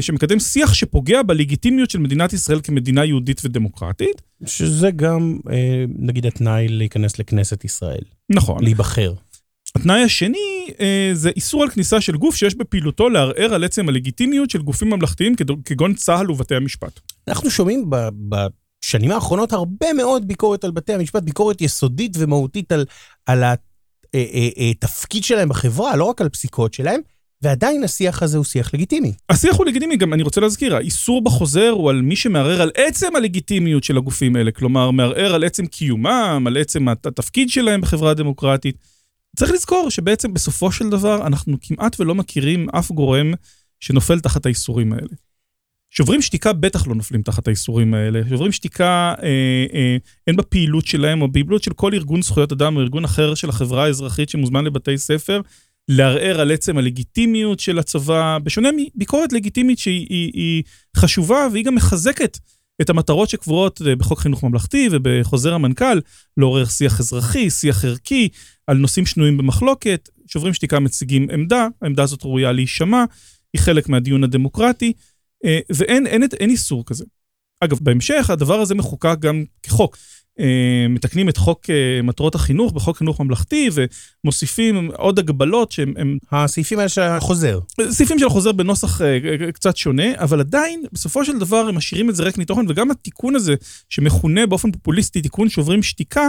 [0.00, 4.22] שמקדם שיח שפוגע בלגיטימיות של מדינת ישראל כמדינה יהודית ודמוקרטית.
[4.46, 5.38] שזה גם,
[5.98, 8.02] נגיד, התנאי להיכנס לכנסת ישראל.
[8.30, 8.64] נכון.
[8.64, 9.12] להיבחר.
[9.76, 14.50] התנאי השני אה, זה איסור על כניסה של גוף שיש בפעילותו לערער על עצם הלגיטימיות
[14.50, 17.00] של גופים ממלכתיים כגון צה"ל ובתי המשפט.
[17.28, 17.90] אנחנו שומעים
[18.28, 22.84] בשנים האחרונות הרבה מאוד ביקורת על בתי המשפט, ביקורת יסודית ומהותית על,
[23.26, 23.44] על
[24.70, 27.00] התפקיד שלהם בחברה, לא רק על פסיקות שלהם.
[27.42, 29.12] ועדיין השיח הזה הוא שיח לגיטימי.
[29.28, 33.16] השיח הוא לגיטימי, גם אני רוצה להזכיר, האיסור בחוזר הוא על מי שמערער על עצם
[33.16, 38.76] הלגיטימיות של הגופים האלה, כלומר, מערער על עצם קיומם, על עצם התפקיד שלהם בחברה הדמוקרטית.
[39.38, 43.32] צריך לזכור שבעצם בסופו של דבר אנחנו כמעט ולא מכירים אף גורם
[43.80, 45.14] שנופל תחת האיסורים האלה.
[45.90, 48.20] שוברים שתיקה בטח לא נופלים תחת האיסורים האלה.
[48.28, 49.96] שוברים שתיקה, אה, אה,
[50.26, 53.84] אין בפעילות שלהם או בפעילות של כל ארגון זכויות אדם או ארגון אחר של החברה
[53.84, 55.40] האזרחית שמוזמן לבתי ספר,
[55.88, 60.62] לערער על עצם הלגיטימיות של הצבא, בשונה מביקורת לגיטימית שהיא היא, היא
[60.96, 62.38] חשובה והיא גם מחזקת
[62.80, 66.00] את המטרות שקבועות אה, בחוק חינוך ממלכתי ובחוזר המנכ"ל,
[66.36, 68.28] לעורר שיח אזרחי, שיח ערכי,
[68.66, 70.08] על נושאים שנויים במחלוקת.
[70.26, 73.04] שוברים שתיקה מציגים עמדה, העמדה הזאת ראויה להישמע,
[73.52, 74.92] היא חלק מהדיון הדמוקרטי,
[75.44, 77.04] אה, ואין אין, אין, אין איסור כזה.
[77.64, 79.96] אגב, בהמשך הדבר הזה מחוקק גם כחוק.
[80.40, 83.70] אה, מתקנים את חוק אה, מטרות החינוך בחוק חינוך ממלכתי
[84.24, 85.94] ומוסיפים עוד הגבלות שהם...
[85.96, 86.18] הם...
[86.32, 87.60] הסעיפים האלה של החוזר.
[87.90, 92.16] סעיפים של החוזר בנוסח אה, קצת שונה, אבל עדיין, בסופו של דבר הם משאירים את
[92.16, 93.54] זה ריק מתוכן, וגם התיקון הזה,
[93.88, 96.28] שמכונה באופן פופוליסטי תיקון שוברים שתיקה,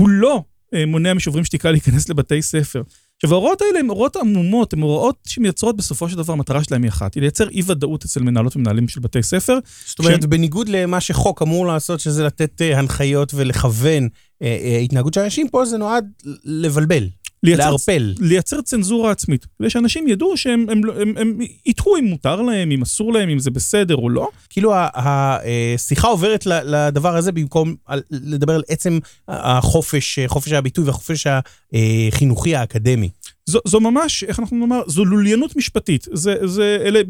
[0.00, 0.42] הוא לא
[0.86, 2.82] מונע משוברים שתיקה להיכנס לבתי ספר.
[3.22, 6.88] עכשיו, ההוראות האלה הן הוראות עמומות, הן הוראות שמייצרות בסופו של דבר, המטרה שלהן היא
[6.88, 9.58] אחת, היא לייצר אי-ודאות אצל מנהלות ומנהלים של בתי ספר.
[9.86, 10.30] זאת אומרת, שהם...
[10.30, 14.44] בניגוד למה שחוק אמור לעשות, שזה לתת uh, הנחיות ולכוון uh, uh,
[14.84, 16.10] התנהגות של אנשים, פה זה נועד
[16.44, 17.08] לבלבל.
[17.42, 18.14] לייצר, לערפל.
[18.18, 22.82] לייצר צנזורה עצמית, כדי שאנשים ידעו שהם הם, הם, הם יתחו אם מותר להם, אם
[22.82, 24.28] אסור להם, אם זה בסדר או לא.
[24.50, 27.74] כאילו השיחה עוברת לדבר הזה במקום
[28.10, 28.98] לדבר על עצם
[29.28, 31.26] החופש, חופש הביטוי והחופש
[31.72, 33.08] החינוכי האקדמי.
[33.46, 36.06] זו, זו ממש, איך אנחנו נאמר, זו לוליינות משפטית.
[36.12, 37.00] זה, זה אלה,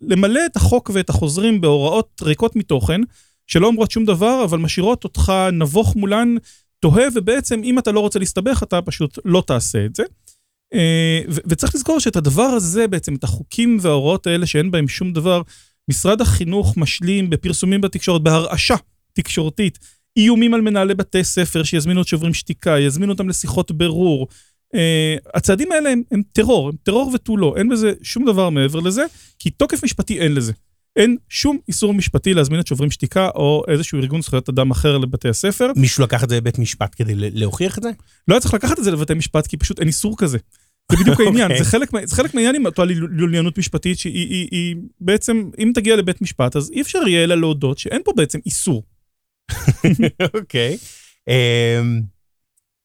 [0.00, 3.00] למלא את החוק ואת החוזרים בהוראות ריקות מתוכן,
[3.46, 6.34] שלא אומרות שום דבר, אבל משאירות אותך נבוך מולן
[6.80, 10.02] תוהה, ובעצם אם אתה לא רוצה להסתבך, אתה פשוט לא תעשה את זה.
[10.74, 15.42] אה, וצריך לזכור שאת הדבר הזה, בעצם את החוקים וההוראות האלה שאין בהם שום דבר,
[15.90, 18.74] משרד החינוך משלים בפרסומים בתקשורת, בהרעשה
[19.12, 19.78] תקשורתית,
[20.16, 24.28] איומים על מנהלי בתי ספר שיזמינו את שוברים שתיקה, יזמינו אותם לשיחות ברור.
[24.74, 28.80] Uh, הצעדים האלה הם, הם טרור, הם טרור ותו לא, אין בזה שום דבר מעבר
[28.80, 29.04] לזה,
[29.38, 30.52] כי תוקף משפטי אין לזה.
[31.00, 35.28] אין שום איסור משפטי להזמין את שוברים שתיקה או איזשהו ארגון זכויות אדם אחר לבתי
[35.28, 35.72] הספר.
[35.76, 37.90] מישהו לקח את זה לבית משפט כדי להוכיח את זה?
[38.28, 40.38] לא היה צריך לקחת את זה לבתי משפט, כי פשוט אין איסור כזה.
[40.92, 41.52] זה בדיוק העניין, okay.
[41.52, 41.64] אוקיי.
[41.64, 45.96] זה, חלק, זה חלק מהעניין עם אותה לוליינות משפטית, שהיא היא, היא, בעצם, אם תגיע
[45.96, 48.82] לבית משפט, אז אי אפשר יהיה אלא להודות שאין פה בעצם איסור.
[50.34, 50.76] אוקיי.
[50.76, 51.30] okay.
[51.30, 52.19] אמ, um...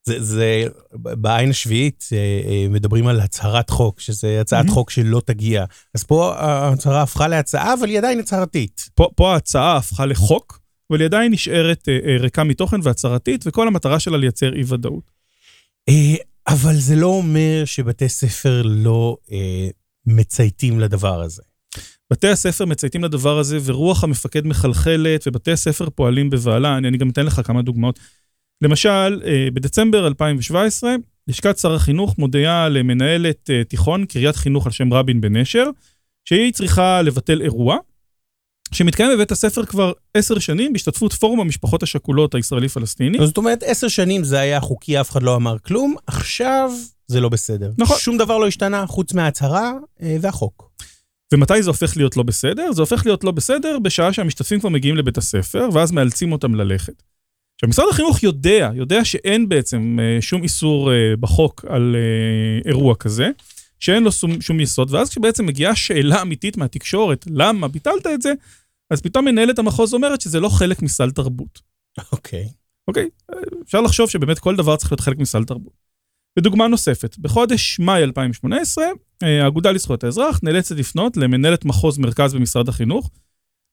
[0.06, 4.72] זה, זה בעין השביעית אה, אה, מדברים על הצהרת חוק, שזה הצעת mm-hmm.
[4.72, 5.66] חוק שלא תגיע.
[5.94, 8.90] אז פה ההצהרה הפכה להצעה, אבל היא עדיין הצהרתית.
[8.96, 10.60] פה, פה ההצעה הפכה לחוק,
[10.92, 15.12] אבל היא עדיין נשארת אה, ריקה מתוכן והצהרתית, וכל המטרה שלה לייצר אי-ודאות.
[16.48, 19.68] אבל זה לא אומר שבתי ספר לא אה,
[20.06, 21.42] מצייתים לדבר הזה.
[22.12, 26.78] בתי הספר מצייתים לדבר הזה, ורוח המפקד מחלחלת, ובתי הספר פועלים בבהלה.
[26.78, 28.00] אני, אני גם אתן לך כמה דוגמאות.
[28.66, 30.96] למשל, אה, בדצמבר 2017
[31.28, 35.70] לשכת שר החינוך מודיעה למנהלת אה, תיכון, קריית חינוך על שם רבין בנשר,
[36.30, 37.78] שהיא צריכה לבטל אירוע,
[38.72, 43.18] שמתקיים בבית הספר כבר עשר שנים בהשתתפות פורום המשפחות השכולות הישראלי-פלסטיני.
[43.26, 46.72] זאת אומרת, עשר שנים זה היה חוקי, אף אחד לא אמר כלום, עכשיו
[47.08, 47.72] זה לא בסדר.
[47.78, 47.98] נכון.
[48.00, 50.72] שום דבר לא השתנה חוץ מההצהרה אה, והחוק.
[51.34, 52.72] ומתי זה הופך להיות לא בסדר?
[52.72, 57.04] זה הופך להיות לא בסדר בשעה שהמשתתפים כבר מגיעים לבית הספר, ואז מאלצים אותם ללכת.
[57.56, 62.96] עכשיו, משרד החינוך יודע, יודע שאין בעצם אה, שום איסור אה, בחוק על אה, אירוע
[62.96, 63.30] כזה,
[63.80, 68.34] שאין לו שום, שום יסוד, ואז כשבעצם מגיעה שאלה אמיתית מהתקשורת, למה ביטלת את זה,
[68.92, 71.60] אז פתאום מנהלת המחוז אומרת שזה לא חלק מסל תרבות.
[72.12, 72.48] אוקיי.
[72.88, 73.10] אוקיי?
[73.64, 75.86] אפשר לחשוב שבאמת כל דבר צריך להיות חלק מסל תרבות.
[76.40, 78.86] ודוגמה נוספת, בחודש מאי 2018,
[79.22, 83.12] האגודה לזכויות האזרח נאלצת לפנות למנהלת מחוז מרכז במשרד החינוך,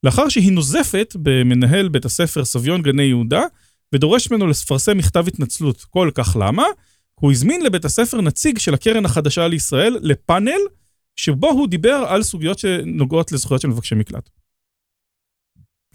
[0.03, 3.41] לאחר שהיא נוזפת במנהל בית הספר סביון גני יהודה,
[3.93, 5.81] ודורש ממנו לפרסם מכתב התנצלות.
[5.81, 6.63] כל כך למה?
[7.15, 10.59] הוא הזמין לבית הספר נציג של הקרן החדשה לישראל לפאנל,
[11.15, 14.29] שבו הוא דיבר על סוגיות שנוגעות לזכויות של מבקשי מקלט.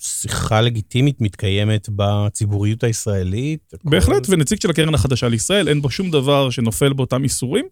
[0.01, 3.73] שיחה לגיטימית מתקיימת בציבוריות הישראלית.
[3.85, 4.33] בהחלט, כל...
[4.33, 7.65] ונציג של הקרן החדשה לישראל, אין בו שום דבר שנופל באותם איסורים.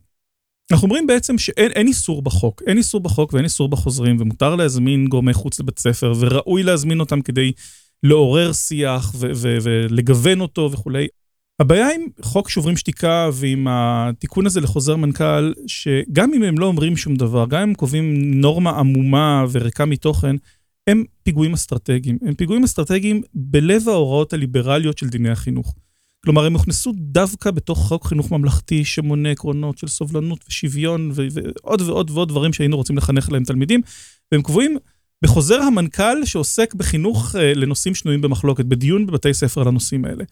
[0.72, 5.32] אנחנו אומרים בעצם שאין איסור בחוק, אין איסור בחוק ואין איסור בחוזרים, ומותר להזמין גורמי
[5.32, 7.52] חוץ לבית ספר, וראוי להזמין אותם כדי
[8.02, 9.12] לעורר שיח
[9.62, 11.06] ולגוון אותו וכולי.
[11.60, 16.96] הבעיה עם חוק שוברים שתיקה ועם התיקון הזה לחוזר מנכ"ל, שגם אם הם לא אומרים
[16.96, 20.36] שום דבר, גם אם הם קובעים נורמה עמומה וריקה מתוכן,
[20.86, 22.18] הם פיגועים אסטרטגיים.
[22.22, 25.74] הם פיגועים אסטרטגיים בלב ההוראות הליברליות של דיני החינוך.
[26.24, 32.10] כלומר, הם הוכנסו דווקא בתוך חוק חינוך ממלכתי שמונה עקרונות של סובלנות ושוויון ועוד ועוד
[32.10, 33.80] ועוד דברים שהיינו רוצים לחנך להם תלמידים,
[34.32, 34.76] והם קבועים
[35.24, 40.24] בחוזר המנכ"ל שעוסק בחינוך אה, לנושאים שנויים במחלוקת, בדיון בבתי ספר על הנושאים האלה.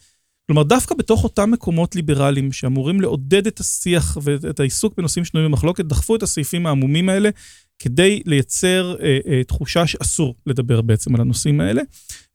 [0.47, 5.85] כלומר, דווקא בתוך אותם מקומות ליברליים שאמורים לעודד את השיח ואת העיסוק בנושאים שנויים במחלוקת,
[5.85, 7.31] דחפו את הסעיפים העמומים האלה
[7.79, 11.83] כדי לייצר אה, אה, תחושה שאסור לדבר בעצם על הנושאים האלה.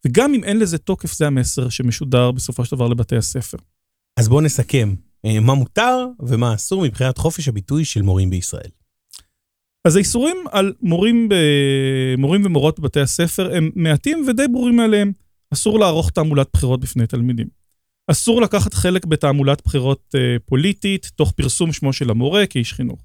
[0.06, 3.58] וגם אם אין לזה תוקף, זה המסר שמשודר בסופו של דבר לבתי הספר.
[4.20, 4.96] אז בואו נסכם,
[5.26, 8.70] אה, מה מותר ומה אסור מבחינת חופש הביטוי של מורים בישראל.
[9.88, 11.36] אז האיסורים על מורים, ב...
[12.18, 15.12] מורים ומורות בבתי הספר הם מעטים ודי ברורים מעליהם.
[15.54, 17.48] אסור לערוך תעמולת בחירות בפני תלמידים.
[18.12, 23.00] אסור לקחת חלק בתעמולת בחירות אה, פוליטית, תוך פרסום שמו של המורה כאיש חינוך.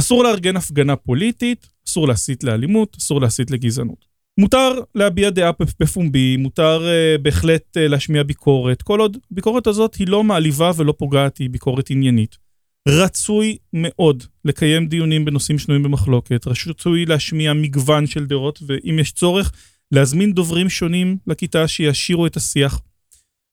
[0.00, 4.04] אסור לארגן הפגנה פוליטית, אסור להסית לאלימות, אסור להסית לגזענות.
[4.40, 5.50] מותר להביע דעה
[5.80, 10.94] בפומבי, מותר uh, בהחלט uh, להשמיע ביקורת, כל עוד הביקורת הזאת היא לא מעליבה ולא
[10.98, 12.49] פוגעת, היא ביקורת עניינית.
[12.90, 19.52] רצוי מאוד לקיים דיונים בנושאים שנויים במחלוקת, רצוי להשמיע מגוון של דעות, ואם יש צורך,
[19.92, 22.80] להזמין דוברים שונים לכיתה שיעשירו את השיח.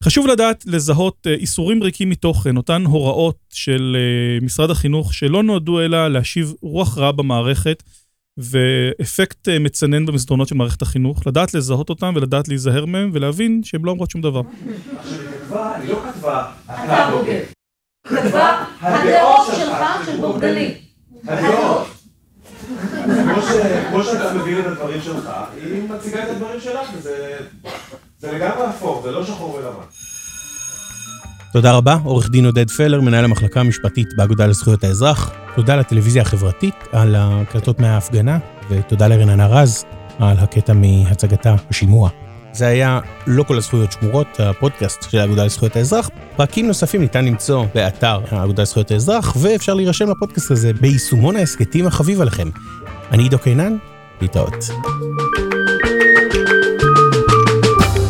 [0.03, 5.81] חשוב לדעת לזהות אה, איסורים ריקים מתוכן, אותן הוראות של אה, משרד החינוך שלא נועדו
[5.81, 7.83] אלא להשיב רוח רעה במערכת
[8.37, 13.81] ואפקט אה, מצנן במסדרונות של מערכת החינוך, לדעת לזהות אותם ולדעת להיזהר מהם ולהבין שהן
[13.83, 14.41] לא אומרות שום דבר.
[14.99, 16.03] עכשיו היא כתבה, היא לא
[16.67, 17.56] אתה בוגד.
[18.09, 20.73] כתבה, הדעות שלך של בוגדני.
[21.27, 21.87] הדעות.
[23.89, 25.29] כמו שאתה מבין את הדברים שלך,
[25.63, 27.37] היא מציגה את הדברים שלך, וזה
[28.23, 29.85] לגמרי אפור, זה לא שחור ולבן.
[31.53, 35.31] תודה רבה, עורך דין עודד פלר, מנהל המחלקה המשפטית באגודה לזכויות האזרח.
[35.55, 38.37] תודה לטלוויזיה החברתית על הקלטות מההפגנה,
[38.69, 39.85] ותודה לרננה רז
[40.19, 42.09] על הקטע מהצגתה השימוע.
[42.57, 46.09] זה היה לא כל הזכויות שמורות, הפודקאסט של האגודה לזכויות האזרח.
[46.35, 52.21] פרקים נוספים ניתן למצוא באתר האגודה לזכויות האזרח, ואפשר להירשם לפודקאסט הזה ביישומון ההסכתים החביב
[52.21, 52.47] עליכם.
[53.11, 53.77] אני עידו קינן,
[54.21, 54.69] להתראות.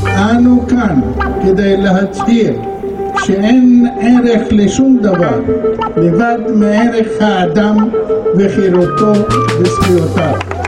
[0.06, 1.02] אנו כאן
[1.44, 2.54] כדי להצהיר
[3.26, 5.40] שאין ערך לשום דבר
[5.98, 7.78] לבד מערך האדם
[8.38, 9.14] וחירותו
[9.60, 10.67] וזכויותיו.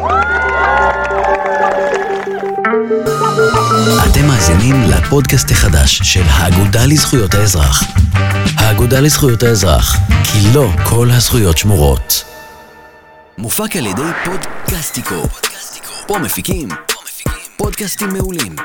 [4.12, 7.84] אתם מאזינים לפודקאסט החדש של האגודה לזכויות האזרח.
[8.58, 12.24] האגודה לזכויות האזרח, כי לא כל הזכויות שמורות.
[13.38, 15.24] מופק על ידי פודקאסטיקו.
[16.08, 16.70] פה מפיקים
[17.58, 18.56] פודקאסטים מעולים.